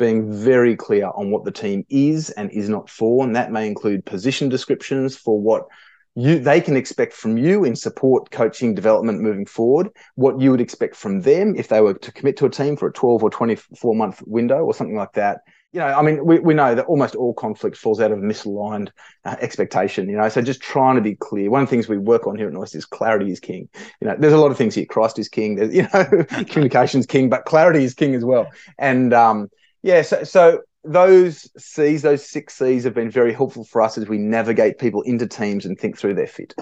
being 0.00 0.32
very 0.32 0.74
clear 0.74 1.10
on 1.14 1.30
what 1.30 1.44
the 1.44 1.52
team 1.52 1.86
is 1.88 2.30
and 2.30 2.50
is 2.50 2.68
not 2.68 2.90
for. 2.90 3.22
And 3.24 3.36
that 3.36 3.52
may 3.52 3.68
include 3.68 4.04
position 4.04 4.48
descriptions 4.48 5.16
for 5.16 5.40
what 5.40 5.68
you 6.16 6.40
they 6.40 6.60
can 6.60 6.76
expect 6.76 7.12
from 7.12 7.36
you 7.36 7.64
in 7.64 7.76
support 7.76 8.30
coaching 8.30 8.74
development 8.74 9.20
moving 9.20 9.46
forward 9.46 9.88
what 10.16 10.40
you 10.40 10.50
would 10.50 10.60
expect 10.60 10.96
from 10.96 11.20
them 11.20 11.54
if 11.56 11.68
they 11.68 11.80
were 11.80 11.94
to 11.94 12.10
commit 12.10 12.36
to 12.36 12.46
a 12.46 12.50
team 12.50 12.76
for 12.76 12.88
a 12.88 12.92
12 12.92 13.22
or 13.22 13.30
24 13.30 13.94
month 13.94 14.20
window 14.26 14.64
or 14.64 14.74
something 14.74 14.96
like 14.96 15.12
that. 15.12 15.42
You 15.72 15.78
know 15.78 15.86
i 15.86 16.02
mean 16.02 16.26
we, 16.26 16.40
we 16.40 16.52
know 16.52 16.74
that 16.74 16.86
almost 16.86 17.14
all 17.14 17.32
conflict 17.32 17.76
falls 17.76 18.00
out 18.00 18.10
of 18.10 18.18
misaligned 18.18 18.88
uh, 19.24 19.36
expectation 19.40 20.08
you 20.08 20.16
know 20.16 20.28
so 20.28 20.42
just 20.42 20.60
trying 20.60 20.96
to 20.96 21.00
be 21.00 21.14
clear. 21.14 21.48
One 21.48 21.62
of 21.62 21.68
the 21.68 21.70
things 21.70 21.88
we 21.88 21.96
work 21.96 22.26
on 22.26 22.34
here 22.34 22.48
at 22.48 22.52
Norwest 22.52 22.74
is 22.74 22.84
clarity 22.84 23.30
is 23.30 23.38
king. 23.38 23.68
You 24.00 24.08
know 24.08 24.16
there's 24.18 24.32
a 24.32 24.38
lot 24.38 24.50
of 24.50 24.58
things 24.58 24.74
here. 24.74 24.86
Christ 24.86 25.20
is 25.20 25.28
king. 25.28 25.54
There's 25.54 25.72
you 25.78 25.86
know 25.94 26.24
communications 26.48 27.06
king 27.06 27.30
but 27.30 27.44
clarity 27.44 27.84
is 27.84 27.94
king 27.94 28.16
as 28.16 28.24
well. 28.24 28.48
And 28.78 29.14
um 29.14 29.48
yeah, 29.82 30.02
so, 30.02 30.24
so 30.24 30.60
those 30.84 31.50
C's, 31.56 32.02
those 32.02 32.28
six 32.28 32.54
C's 32.54 32.84
have 32.84 32.94
been 32.94 33.10
very 33.10 33.32
helpful 33.32 33.64
for 33.64 33.82
us 33.82 33.98
as 33.98 34.08
we 34.08 34.18
navigate 34.18 34.78
people 34.78 35.02
into 35.02 35.26
teams 35.26 35.66
and 35.66 35.78
think 35.78 35.98
through 35.98 36.14
their 36.14 36.26
fit. 36.26 36.54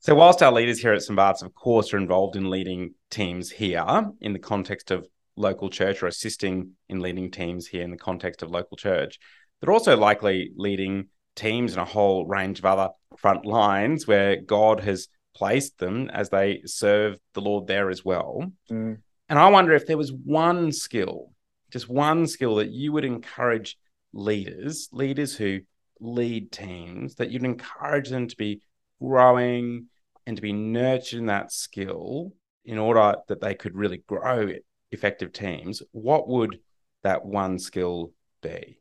So, 0.00 0.14
whilst 0.14 0.42
our 0.42 0.52
leaders 0.52 0.78
here 0.78 0.92
at 0.92 1.02
St. 1.02 1.16
Bart's, 1.16 1.42
of 1.42 1.54
course, 1.54 1.92
are 1.92 1.98
involved 1.98 2.36
in 2.36 2.50
leading 2.50 2.94
teams 3.10 3.50
here 3.50 3.84
in 4.20 4.32
the 4.32 4.38
context 4.38 4.90
of 4.90 5.06
local 5.38 5.70
church 5.70 6.02
or 6.02 6.06
assisting 6.06 6.72
in 6.88 7.00
leading 7.00 7.30
teams 7.30 7.66
here 7.66 7.82
in 7.82 7.90
the 7.90 7.96
context 7.96 8.42
of 8.42 8.50
local 8.50 8.76
church, 8.76 9.18
they're 9.60 9.72
also 9.72 9.96
likely 9.96 10.52
leading 10.56 11.08
teams 11.34 11.72
in 11.72 11.78
a 11.78 11.84
whole 11.84 12.26
range 12.26 12.58
of 12.58 12.64
other 12.64 12.90
front 13.16 13.46
lines 13.46 14.06
where 14.06 14.36
God 14.40 14.80
has 14.80 15.08
placed 15.34 15.78
them 15.78 16.10
as 16.10 16.30
they 16.30 16.62
serve 16.64 17.18
the 17.34 17.40
Lord 17.40 17.66
there 17.66 17.90
as 17.90 18.04
well. 18.04 18.42
Mm. 18.70 18.98
And 19.28 19.38
I 19.38 19.48
wonder 19.48 19.72
if 19.72 19.86
there 19.86 19.98
was 19.98 20.12
one 20.12 20.72
skill 20.72 21.32
just 21.70 21.88
one 21.88 22.26
skill 22.26 22.56
that 22.56 22.70
you 22.70 22.92
would 22.92 23.04
encourage 23.04 23.76
leaders, 24.12 24.88
leaders 24.92 25.36
who 25.36 25.60
lead 26.00 26.52
teams, 26.52 27.16
that 27.16 27.30
you'd 27.30 27.44
encourage 27.44 28.08
them 28.08 28.28
to 28.28 28.36
be 28.36 28.62
growing 29.00 29.86
and 30.26 30.36
to 30.36 30.42
be 30.42 30.52
nurturing 30.52 31.26
that 31.26 31.52
skill 31.52 32.32
in 32.64 32.78
order 32.78 33.16
that 33.28 33.40
they 33.40 33.54
could 33.54 33.74
really 33.74 34.02
grow 34.06 34.52
effective 34.92 35.32
teams, 35.32 35.82
what 35.92 36.28
would 36.28 36.58
that 37.02 37.24
one 37.24 37.58
skill 37.58 38.12
be? 38.42 38.78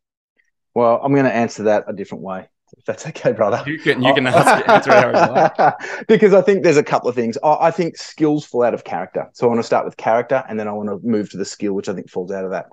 Well, 0.74 1.00
I'm 1.02 1.14
going 1.14 1.26
to 1.26 1.34
answer 1.34 1.64
that 1.64 1.86
a 1.88 1.94
different 1.94 2.24
way. 2.24 2.50
If 2.76 2.86
that's 2.86 3.08
okay, 3.08 3.32
brother. 3.32 3.64
You 3.66 3.80
can 3.80 4.02
you 4.02 4.14
can 4.14 4.28
answer, 4.28 4.64
it 4.66 5.14
like. 5.14 6.08
because 6.08 6.34
I 6.34 6.42
think 6.42 6.64
there's 6.64 6.78
a 6.78 6.84
couple 6.84 7.10
of 7.10 7.16
things. 7.16 7.38
I, 7.44 7.68
I, 7.68 7.72
think 7.72 7.98
skills 7.98 8.46
fall 8.46 8.64
out 8.64 8.74
of 8.74 8.84
character. 8.84 9.30
So 9.34 9.46
I 9.46 9.50
want 9.50 9.60
to 9.60 9.64
start 9.64 9.86
with 9.86 9.96
character, 9.96 10.44
and 10.50 10.60
then 10.60 10.68
I 10.68 10.74
want 10.74 10.90
to 10.90 11.00
move 11.08 11.30
to 11.32 11.38
the 11.38 11.46
skill, 11.46 11.74
which 11.74 11.88
I 11.88 11.94
think 11.94 12.10
falls 12.10 12.32
out 12.32 12.44
of 12.44 12.52
that. 12.52 12.66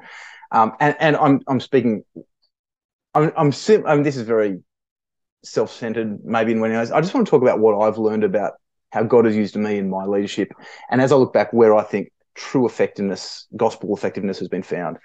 Um, 0.50 0.72
and, 0.80 0.96
and 0.98 1.16
I'm 1.16 1.40
I'm 1.46 1.60
speaking. 1.60 2.04
I'm 3.14 3.32
I'm 3.36 3.52
sim- 3.52 3.86
I 3.86 3.94
mean, 3.94 4.02
this 4.02 4.16
is 4.16 4.22
very 4.22 4.60
self-centered, 5.44 6.24
maybe 6.24 6.52
in 6.52 6.60
many 6.60 6.74
ways. 6.74 6.90
I 6.90 7.00
just 7.00 7.14
want 7.14 7.26
to 7.26 7.30
talk 7.30 7.42
about 7.42 7.60
what 7.60 7.78
I've 7.78 7.98
learned 7.98 8.24
about 8.24 8.54
how 8.90 9.04
God 9.04 9.26
has 9.26 9.36
used 9.36 9.56
me 9.56 9.78
in 9.78 9.90
my 9.90 10.06
leadership, 10.06 10.52
and 10.90 11.00
as 11.00 11.12
I 11.12 11.16
look 11.16 11.32
back, 11.32 11.52
where 11.52 11.76
I 11.76 11.82
think 11.82 12.10
true 12.34 12.66
effectiveness, 12.66 13.46
gospel 13.56 13.94
effectiveness, 13.94 14.40
has 14.40 14.48
been 14.48 14.62
found. 14.62 14.98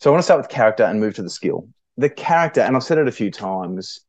So 0.00 0.10
I 0.10 0.12
want 0.12 0.20
to 0.20 0.24
start 0.24 0.40
with 0.40 0.50
character 0.50 0.84
and 0.84 1.00
move 1.00 1.14
to 1.14 1.22
the 1.22 1.30
skill. 1.30 1.68
The 1.96 2.10
character, 2.10 2.60
and 2.60 2.76
I've 2.76 2.84
said 2.84 2.98
it 2.98 3.08
a 3.08 3.12
few 3.12 3.30
times 3.30 4.00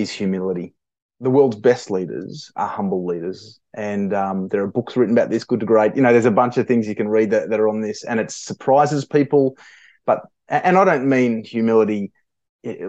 is 0.00 0.10
humility. 0.10 0.74
the 1.20 1.30
world's 1.30 1.56
best 1.56 1.90
leaders 1.90 2.50
are 2.56 2.66
humble 2.66 3.04
leaders. 3.06 3.60
And 3.74 4.12
um, 4.14 4.48
there 4.48 4.62
are 4.62 4.66
books 4.66 4.96
written 4.96 5.16
about 5.16 5.30
this, 5.30 5.44
good 5.44 5.60
to 5.60 5.66
great. 5.66 5.94
You 5.94 6.02
know, 6.02 6.12
there's 6.12 6.24
a 6.24 6.30
bunch 6.30 6.56
of 6.56 6.66
things 6.66 6.88
you 6.88 6.94
can 6.94 7.08
read 7.08 7.30
that, 7.30 7.50
that 7.50 7.60
are 7.60 7.68
on 7.68 7.82
this, 7.82 8.04
and 8.04 8.18
it 8.18 8.30
surprises 8.30 9.04
people. 9.04 9.56
But, 10.06 10.22
and 10.48 10.78
I 10.78 10.84
don't 10.84 11.08
mean 11.08 11.44
humility 11.44 12.12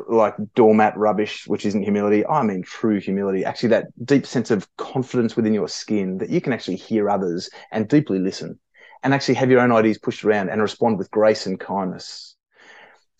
like 0.10 0.36
doormat 0.56 0.98
rubbish, 0.98 1.46
which 1.48 1.66
isn't 1.66 1.84
humility. 1.84 2.26
I 2.26 2.44
mean 2.44 2.62
true 2.62 3.00
humility. 3.00 3.46
Actually, 3.46 3.70
that 3.70 3.88
deep 4.06 4.26
sense 4.26 4.50
of 4.50 4.68
confidence 4.78 5.36
within 5.36 5.54
your 5.54 5.70
skin 5.70 6.18
that 6.18 6.30
you 6.30 6.42
can 6.42 6.52
actually 6.54 6.76
hear 6.78 7.10
others 7.10 7.50
and 7.72 7.88
deeply 7.88 8.20
listen 8.20 8.60
and 9.04 9.14
actually 9.14 9.36
have 9.36 9.50
your 9.50 9.62
own 9.62 9.72
ideas 9.72 9.98
pushed 9.98 10.24
around 10.26 10.50
and 10.50 10.62
respond 10.62 10.98
with 10.98 11.12
grace 11.12 11.46
and 11.46 11.60
kindness. 11.60 12.36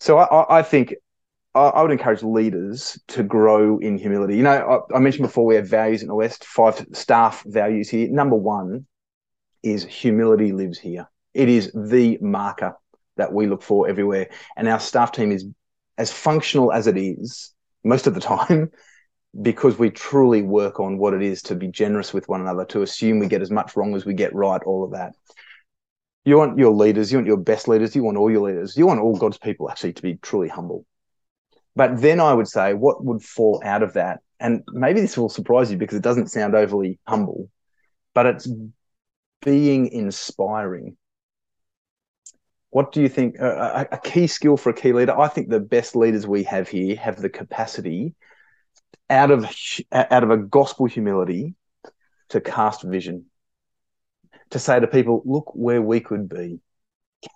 So 0.00 0.18
I, 0.18 0.58
I 0.58 0.62
think 0.62 0.94
I, 1.54 1.82
would 1.82 1.90
encourage 1.90 2.22
leaders 2.22 2.98
to 3.08 3.22
grow 3.22 3.78
in 3.78 3.98
humility. 3.98 4.36
You 4.36 4.42
know, 4.42 4.84
I, 4.90 4.96
I 4.96 4.98
mentioned 5.00 5.26
before 5.26 5.44
we 5.44 5.56
have 5.56 5.68
values 5.68 6.02
in 6.02 6.08
the 6.08 6.14
West, 6.14 6.44
five 6.44 6.86
staff 6.92 7.42
values 7.46 7.90
here. 7.90 8.08
Number 8.10 8.36
one 8.36 8.86
is 9.62 9.84
humility 9.84 10.52
lives 10.52 10.78
here. 10.78 11.08
It 11.34 11.48
is 11.48 11.70
the 11.74 12.18
marker 12.20 12.74
that 13.16 13.32
we 13.32 13.46
look 13.46 13.62
for 13.62 13.88
everywhere. 13.88 14.30
And 14.56 14.66
our 14.66 14.80
staff 14.80 15.12
team 15.12 15.30
is 15.30 15.46
as 15.98 16.10
functional 16.10 16.72
as 16.72 16.86
it 16.86 16.96
is 16.96 17.52
most 17.84 18.06
of 18.06 18.14
the 18.14 18.20
time 18.34 18.70
because 19.40 19.78
we 19.78 19.90
truly 19.90 20.42
work 20.42 20.80
on 20.80 20.98
what 20.98 21.14
it 21.14 21.22
is 21.22 21.42
to 21.42 21.54
be 21.54 21.68
generous 21.68 22.12
with 22.12 22.28
one 22.28 22.40
another, 22.40 22.64
to 22.66 22.82
assume 22.82 23.18
we 23.18 23.26
get 23.26 23.42
as 23.42 23.50
much 23.50 23.76
wrong 23.76 23.94
as 23.94 24.04
we 24.04 24.14
get 24.14 24.34
right, 24.34 24.60
all 24.64 24.84
of 24.84 24.92
that. 24.92 25.14
You 26.24 26.36
want 26.36 26.58
your 26.58 26.72
leaders, 26.72 27.10
you 27.10 27.18
want 27.18 27.26
your 27.26 27.38
best 27.38 27.66
leaders, 27.66 27.96
you 27.96 28.04
want 28.04 28.16
all 28.16 28.30
your 28.30 28.46
leaders, 28.46 28.76
you 28.76 28.86
want 28.86 29.00
all 29.00 29.16
God's 29.16 29.38
people 29.38 29.70
actually 29.70 29.94
to 29.94 30.02
be 30.02 30.16
truly 30.16 30.48
humble. 30.48 30.86
But 31.74 32.00
then 32.00 32.20
I 32.20 32.34
would 32.34 32.48
say, 32.48 32.74
what 32.74 33.04
would 33.04 33.22
fall 33.22 33.62
out 33.64 33.82
of 33.82 33.94
that? 33.94 34.20
And 34.38 34.62
maybe 34.72 35.00
this 35.00 35.16
will 35.16 35.28
surprise 35.28 35.70
you 35.70 35.78
because 35.78 35.96
it 35.96 36.02
doesn't 36.02 36.28
sound 36.28 36.54
overly 36.54 36.98
humble, 37.06 37.48
but 38.14 38.26
it's 38.26 38.48
being 39.40 39.88
inspiring. 39.88 40.96
What 42.70 42.92
do 42.92 43.02
you 43.02 43.08
think? 43.08 43.40
Uh, 43.40 43.84
a, 43.92 43.98
key 43.98 44.26
skill 44.26 44.56
for 44.56 44.70
a 44.70 44.74
key 44.74 44.92
leader? 44.92 45.18
I 45.18 45.28
think 45.28 45.48
the 45.48 45.60
best 45.60 45.94
leaders 45.94 46.26
we 46.26 46.42
have 46.44 46.68
here 46.68 46.96
have 46.96 47.20
the 47.20 47.28
capacity, 47.28 48.14
out 49.10 49.30
of 49.30 49.44
out 49.92 50.22
of 50.22 50.30
a 50.30 50.38
gospel 50.38 50.86
humility, 50.86 51.54
to 52.30 52.40
cast 52.40 52.82
vision, 52.82 53.26
to 54.50 54.58
say 54.58 54.80
to 54.80 54.86
people, 54.86 55.22
"Look 55.26 55.54
where 55.54 55.82
we 55.82 56.00
could 56.00 56.30
be. 56.30 56.60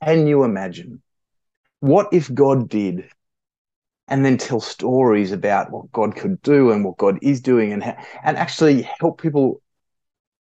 Can 0.02 0.26
you 0.26 0.43
imagine? 0.43 1.02
What 1.81 2.09
if 2.12 2.33
God 2.33 2.71
did 2.71 3.09
and 4.08 4.25
then 4.25 4.38
tell 4.38 4.60
stories 4.60 5.32
about 5.32 5.70
what 5.70 5.90
God 5.92 6.14
could 6.16 6.40
do 6.42 6.70
and 6.70 6.84
what 6.84 6.96
God 6.96 7.18
is 7.22 7.40
doing 7.40 7.72
and 7.72 7.82
and 8.22 8.36
actually 8.36 8.82
help 9.00 9.20
people 9.20 9.60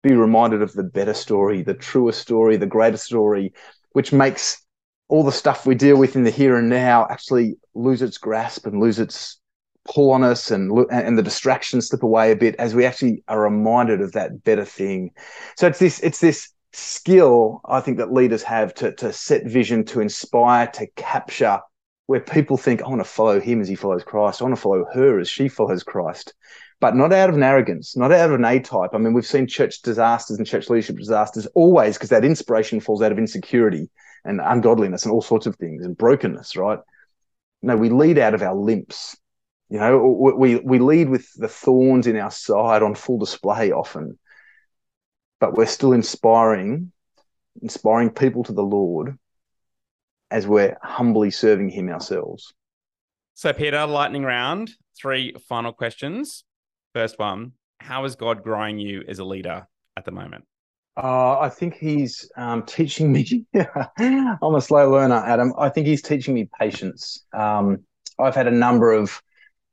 be 0.02 0.14
reminded 0.14 0.62
of 0.62 0.72
the 0.72 0.84
better 0.84 1.14
story, 1.14 1.62
the 1.62 1.74
truer 1.74 2.12
story, 2.12 2.56
the 2.56 2.66
greater 2.66 2.96
story, 2.96 3.52
which 3.92 4.12
makes 4.12 4.62
all 5.08 5.24
the 5.24 5.32
stuff 5.32 5.66
we 5.66 5.74
deal 5.74 5.96
with 5.96 6.16
in 6.16 6.24
the 6.24 6.30
here 6.30 6.56
and 6.56 6.68
now 6.68 7.06
actually 7.10 7.56
lose 7.74 8.02
its 8.02 8.18
grasp 8.18 8.66
and 8.66 8.80
lose 8.80 8.98
its 8.98 9.40
pull 9.84 10.10
on 10.10 10.24
us 10.24 10.50
and 10.50 10.72
and 10.90 11.16
the 11.16 11.22
distractions 11.22 11.88
slip 11.88 12.02
away 12.02 12.32
a 12.32 12.36
bit 12.36 12.56
as 12.58 12.74
we 12.74 12.84
actually 12.84 13.22
are 13.28 13.40
reminded 13.40 14.00
of 14.00 14.12
that 14.12 14.42
better 14.44 14.64
thing. 14.64 15.10
So 15.56 15.66
it's 15.66 15.78
this 15.78 16.00
it's 16.00 16.20
this 16.20 16.50
skill 16.72 17.60
I 17.64 17.80
think 17.80 17.98
that 17.98 18.12
leaders 18.12 18.42
have 18.42 18.74
to 18.74 18.92
to 18.96 19.12
set 19.12 19.46
vision, 19.46 19.84
to 19.86 20.00
inspire, 20.00 20.66
to 20.68 20.86
capture 20.96 21.60
where 22.06 22.20
people 22.20 22.56
think, 22.56 22.82
I 22.82 22.88
want 22.88 23.00
to 23.00 23.04
follow 23.04 23.40
him 23.40 23.60
as 23.60 23.68
he 23.68 23.74
follows 23.74 24.04
Christ. 24.04 24.40
I 24.40 24.44
want 24.44 24.56
to 24.56 24.60
follow 24.60 24.86
her 24.94 25.18
as 25.18 25.28
she 25.28 25.48
follows 25.48 25.82
Christ, 25.82 26.34
but 26.80 26.94
not 26.94 27.12
out 27.12 27.28
of 27.28 27.36
an 27.36 27.42
arrogance, 27.42 27.96
not 27.96 28.12
out 28.12 28.30
of 28.30 28.38
an 28.38 28.44
A 28.44 28.60
type. 28.60 28.90
I 28.94 28.98
mean, 28.98 29.12
we've 29.12 29.26
seen 29.26 29.46
church 29.46 29.82
disasters 29.82 30.38
and 30.38 30.46
church 30.46 30.70
leadership 30.70 30.96
disasters 30.96 31.46
always 31.54 31.96
because 31.96 32.10
that 32.10 32.24
inspiration 32.24 32.80
falls 32.80 33.02
out 33.02 33.12
of 33.12 33.18
insecurity 33.18 33.90
and 34.24 34.40
ungodliness 34.40 35.04
and 35.04 35.12
all 35.12 35.22
sorts 35.22 35.46
of 35.46 35.56
things 35.56 35.84
and 35.84 35.96
brokenness, 35.96 36.56
right? 36.56 36.78
No, 37.62 37.76
we 37.76 37.90
lead 37.90 38.18
out 38.18 38.34
of 38.34 38.42
our 38.42 38.54
limps. 38.54 39.16
You 39.68 39.80
know, 39.80 40.34
we, 40.38 40.56
we 40.56 40.78
lead 40.78 41.08
with 41.08 41.28
the 41.34 41.48
thorns 41.48 42.06
in 42.06 42.16
our 42.16 42.30
side 42.30 42.84
on 42.84 42.94
full 42.94 43.18
display 43.18 43.72
often, 43.72 44.16
but 45.40 45.54
we're 45.54 45.66
still 45.66 45.92
inspiring, 45.92 46.92
inspiring 47.60 48.10
people 48.10 48.44
to 48.44 48.52
the 48.52 48.62
Lord 48.62 49.18
as 50.30 50.46
we're 50.46 50.76
humbly 50.82 51.30
serving 51.30 51.68
Him 51.68 51.88
ourselves. 51.88 52.54
So, 53.34 53.52
Peter, 53.52 53.86
lightning 53.86 54.22
round, 54.22 54.72
three 54.96 55.34
final 55.48 55.72
questions. 55.72 56.44
First 56.94 57.18
one 57.18 57.52
How 57.80 58.04
is 58.04 58.16
God 58.16 58.42
growing 58.42 58.78
you 58.78 59.04
as 59.06 59.18
a 59.18 59.24
leader 59.24 59.66
at 59.96 60.04
the 60.04 60.12
moment? 60.12 60.44
Uh, 60.96 61.38
I 61.38 61.50
think 61.50 61.74
he's 61.74 62.30
um, 62.36 62.62
teaching 62.62 63.12
me. 63.12 63.46
I'm 63.54 64.54
a 64.54 64.60
slow 64.60 64.90
learner, 64.90 65.16
Adam. 65.16 65.52
I 65.58 65.68
think 65.68 65.86
he's 65.86 66.00
teaching 66.00 66.34
me 66.34 66.48
patience. 66.58 67.24
Um, 67.34 67.80
I've 68.18 68.34
had 68.34 68.46
a 68.46 68.52
number 68.52 68.92
of 68.92 69.20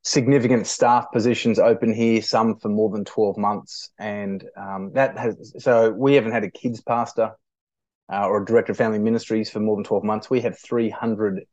significant 0.04 0.68
staff 0.68 1.06
positions 1.14 1.60
open 1.60 1.94
here, 1.94 2.22
some 2.22 2.58
for 2.58 2.68
more 2.68 2.90
than 2.90 3.06
12 3.06 3.38
months. 3.38 3.90
And 3.98 4.44
um, 4.58 4.92
that 4.94 5.18
has, 5.18 5.54
so 5.60 5.92
we 5.92 6.16
haven't 6.16 6.34
had 6.34 6.44
a 6.44 6.52
kids 6.52 6.82
pastor 6.82 7.32
uh, 8.12 8.28
or 8.28 8.44
director 8.44 8.72
of 8.72 8.78
family 8.78 9.00
ministries 9.00 9.50
for 9.50 9.60
more 9.60 9.76
than 9.76 9.84
12 9.84 10.04
months, 10.04 10.30
we 10.30 10.42
have 10.42 10.58
300 10.60 11.46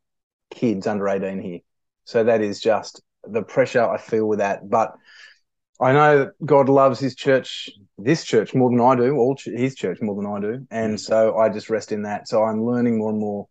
kids 0.51 0.87
under 0.87 1.09
18 1.09 1.41
here. 1.41 1.61
So 2.05 2.25
that 2.25 2.41
is 2.41 2.61
just 2.61 3.03
the 3.25 3.43
pressure 3.43 3.83
I 3.83 3.99
feel 3.99 4.27
with 4.27 4.39
that. 4.41 4.69
But 4.69 4.93
I 5.81 5.93
know 5.93 6.19
that 6.19 6.45
God 6.45 6.69
loves 6.69 7.01
his 7.01 7.15
church, 7.15 7.71
this 7.97 8.25
church, 8.25 8.55
more 8.55 8.71
than 8.71 8.81
I 8.81 8.95
do, 8.97 9.17
all 9.17 9.35
ch- 9.35 9.49
his 9.55 9.75
church 9.75 9.99
more 10.03 10.15
than 10.15 10.27
I 10.27 10.41
do. 10.41 10.67
And 10.71 10.97
mm. 10.97 11.01
so 11.01 11.39
I 11.39 11.49
just 11.49 11.71
rest 11.71 11.93
in 11.93 12.03
that. 12.03 12.29
So 12.29 12.43
I'm 12.43 12.65
learning 12.65 12.99
more 12.99 13.11
and 13.11 13.19
more 13.19 13.49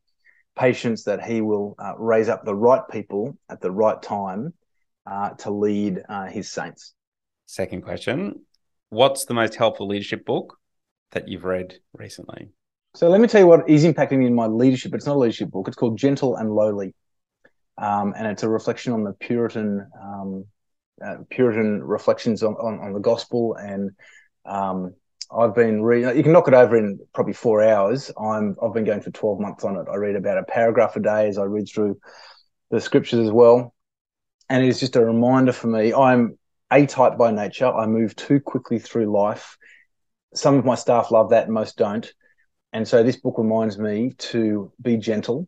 patience 0.56 1.04
that 1.06 1.24
he 1.24 1.42
will 1.42 1.76
uh, 1.80 1.94
raise 1.98 2.30
up 2.30 2.46
the 2.46 2.56
right 2.56 2.84
people 2.92 3.38
at 3.50 3.62
the 3.62 3.72
right 3.72 4.00
time 4.02 4.54
uh, 5.10 5.30
to 5.30 5.52
lead 5.52 6.04
uh, 6.08 6.28
his 6.28 6.52
saints. 6.52 6.94
Second 7.46 7.82
question 7.82 8.42
What's 8.90 9.26
the 9.26 9.34
most 9.34 9.56
helpful 9.56 9.88
leadership 9.88 10.26
book 10.26 10.58
that 11.12 11.28
you've 11.28 11.46
read 11.46 11.76
recently? 11.94 12.50
So 12.96 13.08
let 13.08 13.22
me 13.22 13.28
tell 13.28 13.42
you 13.42 13.48
what 13.48 13.70
is 13.70 13.86
impacting 13.86 14.18
me 14.18 14.26
in 14.26 14.34
my 14.34 14.48
leadership. 14.48 14.94
It's 14.96 15.06
not 15.06 15.16
a 15.16 15.20
leadership 15.20 15.52
book. 15.52 15.68
It's 15.68 15.78
called 15.78 15.98
Gentle 15.98 16.36
and 16.36 16.50
Lowly, 16.50 16.96
um, 17.78 18.14
and 18.18 18.28
it's 18.28 18.42
a 18.42 18.50
reflection 18.50 18.94
on 18.94 19.04
the 19.04 19.14
Puritan 19.14 19.88
um, 20.02 20.46
uh, 21.06 21.18
Puritan 21.30 21.84
reflections 21.84 22.42
on, 22.42 22.56
on, 22.56 22.80
on, 22.80 22.94
the 22.94 23.00
gospel. 23.00 23.56
And 23.56 23.92
um, 24.46 24.96
I've 25.32 25.54
been 25.54 25.84
reading. 25.84 26.18
You 26.18 26.24
can 26.24 26.32
knock 26.32 26.48
it 26.48 26.56
over 26.56 26.76
in 26.78 27.00
probably 27.14 27.34
four 27.34 27.64
hours. 27.64 28.12
I'm 28.20 28.56
I've 28.62 28.74
been 28.74 28.86
going 28.86 29.02
for 29.02 29.12
twelve 29.12 29.40
months 29.40 29.64
on 29.64 29.76
it. 29.76 29.86
I 29.92 29.96
read 29.96 30.16
about 30.16 30.40
a 30.40 30.44
paragraph 30.44 30.96
a 30.96 31.00
day 31.00 31.28
as 31.28 31.38
I 31.38 31.44
read 31.44 31.70
through 31.70 32.00
the 32.72 32.82
scriptures 32.82 33.20
as 33.20 33.32
well, 33.32 33.74
and 34.50 34.66
it's 34.66 34.80
just 34.80 34.96
a 34.96 35.06
reminder 35.06 35.54
for 35.54 35.68
me. 35.68 35.94
I'm 35.94 36.40
A 36.74 36.88
type 36.88 37.20
by 37.20 37.32
nature. 37.32 37.68
I 37.68 37.86
move 37.86 38.16
too 38.16 38.40
quickly 38.40 38.80
through 38.80 39.16
life. 39.16 39.58
Some 40.34 40.56
of 40.56 40.66
my 40.66 40.76
staff 40.76 41.12
love 41.12 41.30
that, 41.30 41.50
most 41.50 41.78
don't 41.78 42.12
and 42.74 42.88
so 42.88 43.04
this 43.04 43.18
book 43.18 43.36
reminds 43.38 43.78
me 43.78 44.14
to 44.18 44.72
be 44.82 44.98
gentle 44.98 45.48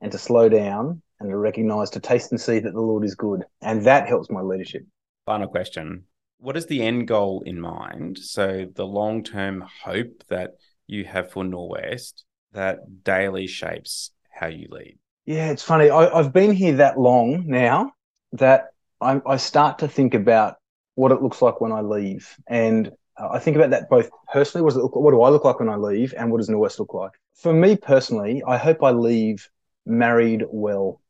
and 0.00 0.12
to 0.12 0.18
slow 0.18 0.48
down 0.48 1.02
and 1.20 1.30
to 1.30 1.36
recognize, 1.36 1.90
to 1.90 2.00
taste 2.00 2.30
and 2.30 2.40
see 2.40 2.58
that 2.58 2.72
the 2.72 2.80
Lord 2.80 3.04
is 3.04 3.14
good. 3.14 3.44
And 3.62 3.84
that 3.86 4.06
helps 4.06 4.30
my 4.30 4.40
leadership. 4.40 4.82
Final 5.26 5.48
question 5.48 6.04
What 6.38 6.56
is 6.56 6.66
the 6.66 6.82
end 6.82 7.08
goal 7.08 7.42
in 7.44 7.60
mind? 7.60 8.18
So, 8.18 8.66
the 8.74 8.86
long 8.86 9.24
term 9.24 9.64
hope 9.84 10.24
that 10.28 10.52
you 10.86 11.04
have 11.04 11.30
for 11.30 11.44
Norwest 11.44 12.24
that 12.52 13.04
daily 13.04 13.46
shapes 13.46 14.10
how 14.30 14.46
you 14.46 14.68
lead? 14.70 14.98
Yeah, 15.26 15.50
it's 15.50 15.62
funny. 15.62 15.90
I, 15.90 16.16
have 16.16 16.32
been 16.32 16.52
here 16.52 16.76
that 16.76 16.98
long 16.98 17.44
now 17.46 17.92
that 18.32 18.68
I, 19.00 19.20
I 19.26 19.36
start 19.36 19.80
to 19.80 19.88
think 19.88 20.14
about 20.14 20.56
what 20.94 21.12
it 21.12 21.22
looks 21.22 21.42
like 21.42 21.60
when 21.60 21.72
I 21.72 21.82
leave. 21.82 22.34
And 22.46 22.90
I 23.18 23.38
think 23.38 23.56
about 23.56 23.70
that 23.70 23.88
both 23.88 24.10
personally. 24.32 24.64
What, 24.64 24.76
look, 24.76 24.94
what 24.94 25.10
do 25.10 25.22
I 25.22 25.30
look 25.30 25.44
like 25.44 25.58
when 25.60 25.68
I 25.68 25.76
leave, 25.76 26.14
and 26.16 26.30
what 26.30 26.38
does 26.38 26.48
Norwest 26.48 26.78
look 26.78 26.94
like? 26.94 27.12
For 27.34 27.52
me 27.52 27.76
personally, 27.76 28.42
I 28.46 28.56
hope 28.56 28.82
I 28.82 28.90
leave 28.90 29.48
married 29.86 30.44
well. 30.48 31.00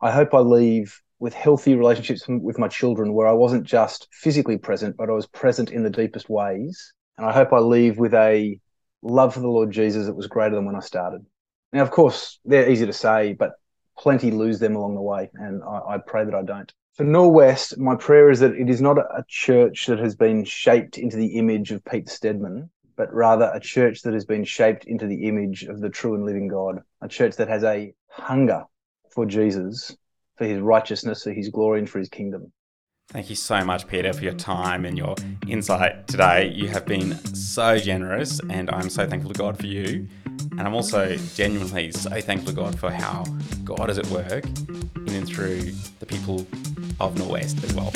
I 0.00 0.10
hope 0.10 0.34
I 0.34 0.40
leave 0.40 1.00
with 1.18 1.32
healthy 1.32 1.74
relationships 1.74 2.26
with 2.28 2.58
my 2.58 2.68
children, 2.68 3.14
where 3.14 3.26
I 3.26 3.32
wasn't 3.32 3.64
just 3.64 4.08
physically 4.12 4.58
present, 4.58 4.96
but 4.96 5.08
I 5.08 5.12
was 5.12 5.26
present 5.26 5.70
in 5.70 5.82
the 5.82 5.90
deepest 5.90 6.28
ways. 6.28 6.92
And 7.16 7.26
I 7.26 7.32
hope 7.32 7.52
I 7.52 7.58
leave 7.58 7.98
with 7.98 8.12
a 8.12 8.60
love 9.02 9.32
for 9.32 9.40
the 9.40 9.48
Lord 9.48 9.70
Jesus 9.70 10.06
that 10.06 10.14
was 10.14 10.26
greater 10.26 10.54
than 10.54 10.66
when 10.66 10.76
I 10.76 10.80
started. 10.80 11.24
Now, 11.72 11.82
of 11.82 11.90
course, 11.90 12.38
they're 12.44 12.68
easy 12.70 12.86
to 12.86 12.92
say, 12.92 13.32
but 13.32 13.52
plenty 13.98 14.30
lose 14.30 14.58
them 14.58 14.76
along 14.76 14.94
the 14.94 15.00
way, 15.00 15.30
and 15.34 15.62
I, 15.62 15.94
I 15.94 15.98
pray 15.98 16.24
that 16.24 16.34
I 16.34 16.42
don't. 16.42 16.72
For 16.96 17.04
Norwest, 17.04 17.76
my 17.76 17.94
prayer 17.94 18.30
is 18.30 18.40
that 18.40 18.54
it 18.54 18.70
is 18.70 18.80
not 18.80 18.96
a 18.96 19.22
church 19.28 19.84
that 19.84 19.98
has 19.98 20.16
been 20.16 20.46
shaped 20.46 20.96
into 20.96 21.18
the 21.18 21.36
image 21.36 21.70
of 21.70 21.84
Pete 21.84 22.08
Stedman, 22.08 22.70
but 22.96 23.12
rather 23.12 23.50
a 23.52 23.60
church 23.60 24.00
that 24.02 24.14
has 24.14 24.24
been 24.24 24.44
shaped 24.44 24.86
into 24.86 25.06
the 25.06 25.28
image 25.28 25.64
of 25.64 25.82
the 25.82 25.90
true 25.90 26.14
and 26.14 26.24
living 26.24 26.48
God, 26.48 26.82
a 27.02 27.08
church 27.08 27.36
that 27.36 27.48
has 27.48 27.64
a 27.64 27.92
hunger 28.08 28.64
for 29.10 29.26
Jesus, 29.26 29.94
for 30.36 30.46
his 30.46 30.58
righteousness, 30.58 31.24
for 31.24 31.32
his 31.32 31.50
glory, 31.50 31.80
and 31.80 31.90
for 31.90 31.98
his 31.98 32.08
kingdom. 32.08 32.50
Thank 33.10 33.28
you 33.28 33.36
so 33.36 33.62
much, 33.62 33.86
Peter, 33.86 34.14
for 34.14 34.24
your 34.24 34.32
time 34.32 34.86
and 34.86 34.96
your 34.96 35.16
insight 35.46 36.08
today. 36.08 36.48
You 36.48 36.68
have 36.68 36.86
been 36.86 37.14
so 37.34 37.76
generous, 37.78 38.40
and 38.48 38.70
I'm 38.70 38.88
so 38.88 39.06
thankful 39.06 39.34
to 39.34 39.38
God 39.38 39.58
for 39.58 39.66
you. 39.66 40.08
And 40.58 40.62
I'm 40.66 40.74
also 40.74 41.16
genuinely 41.34 41.92
so 41.92 42.10
thankful 42.20 42.50
to 42.50 42.56
God 42.56 42.78
for 42.78 42.90
how 42.90 43.24
God 43.64 43.90
is 43.90 43.98
at 43.98 44.06
work 44.06 44.44
in 44.44 45.10
and 45.10 45.28
through 45.28 45.72
the 46.00 46.06
people 46.06 46.46
of 46.98 47.14
Norwest 47.16 47.62
as 47.62 47.74
well. 47.74 47.92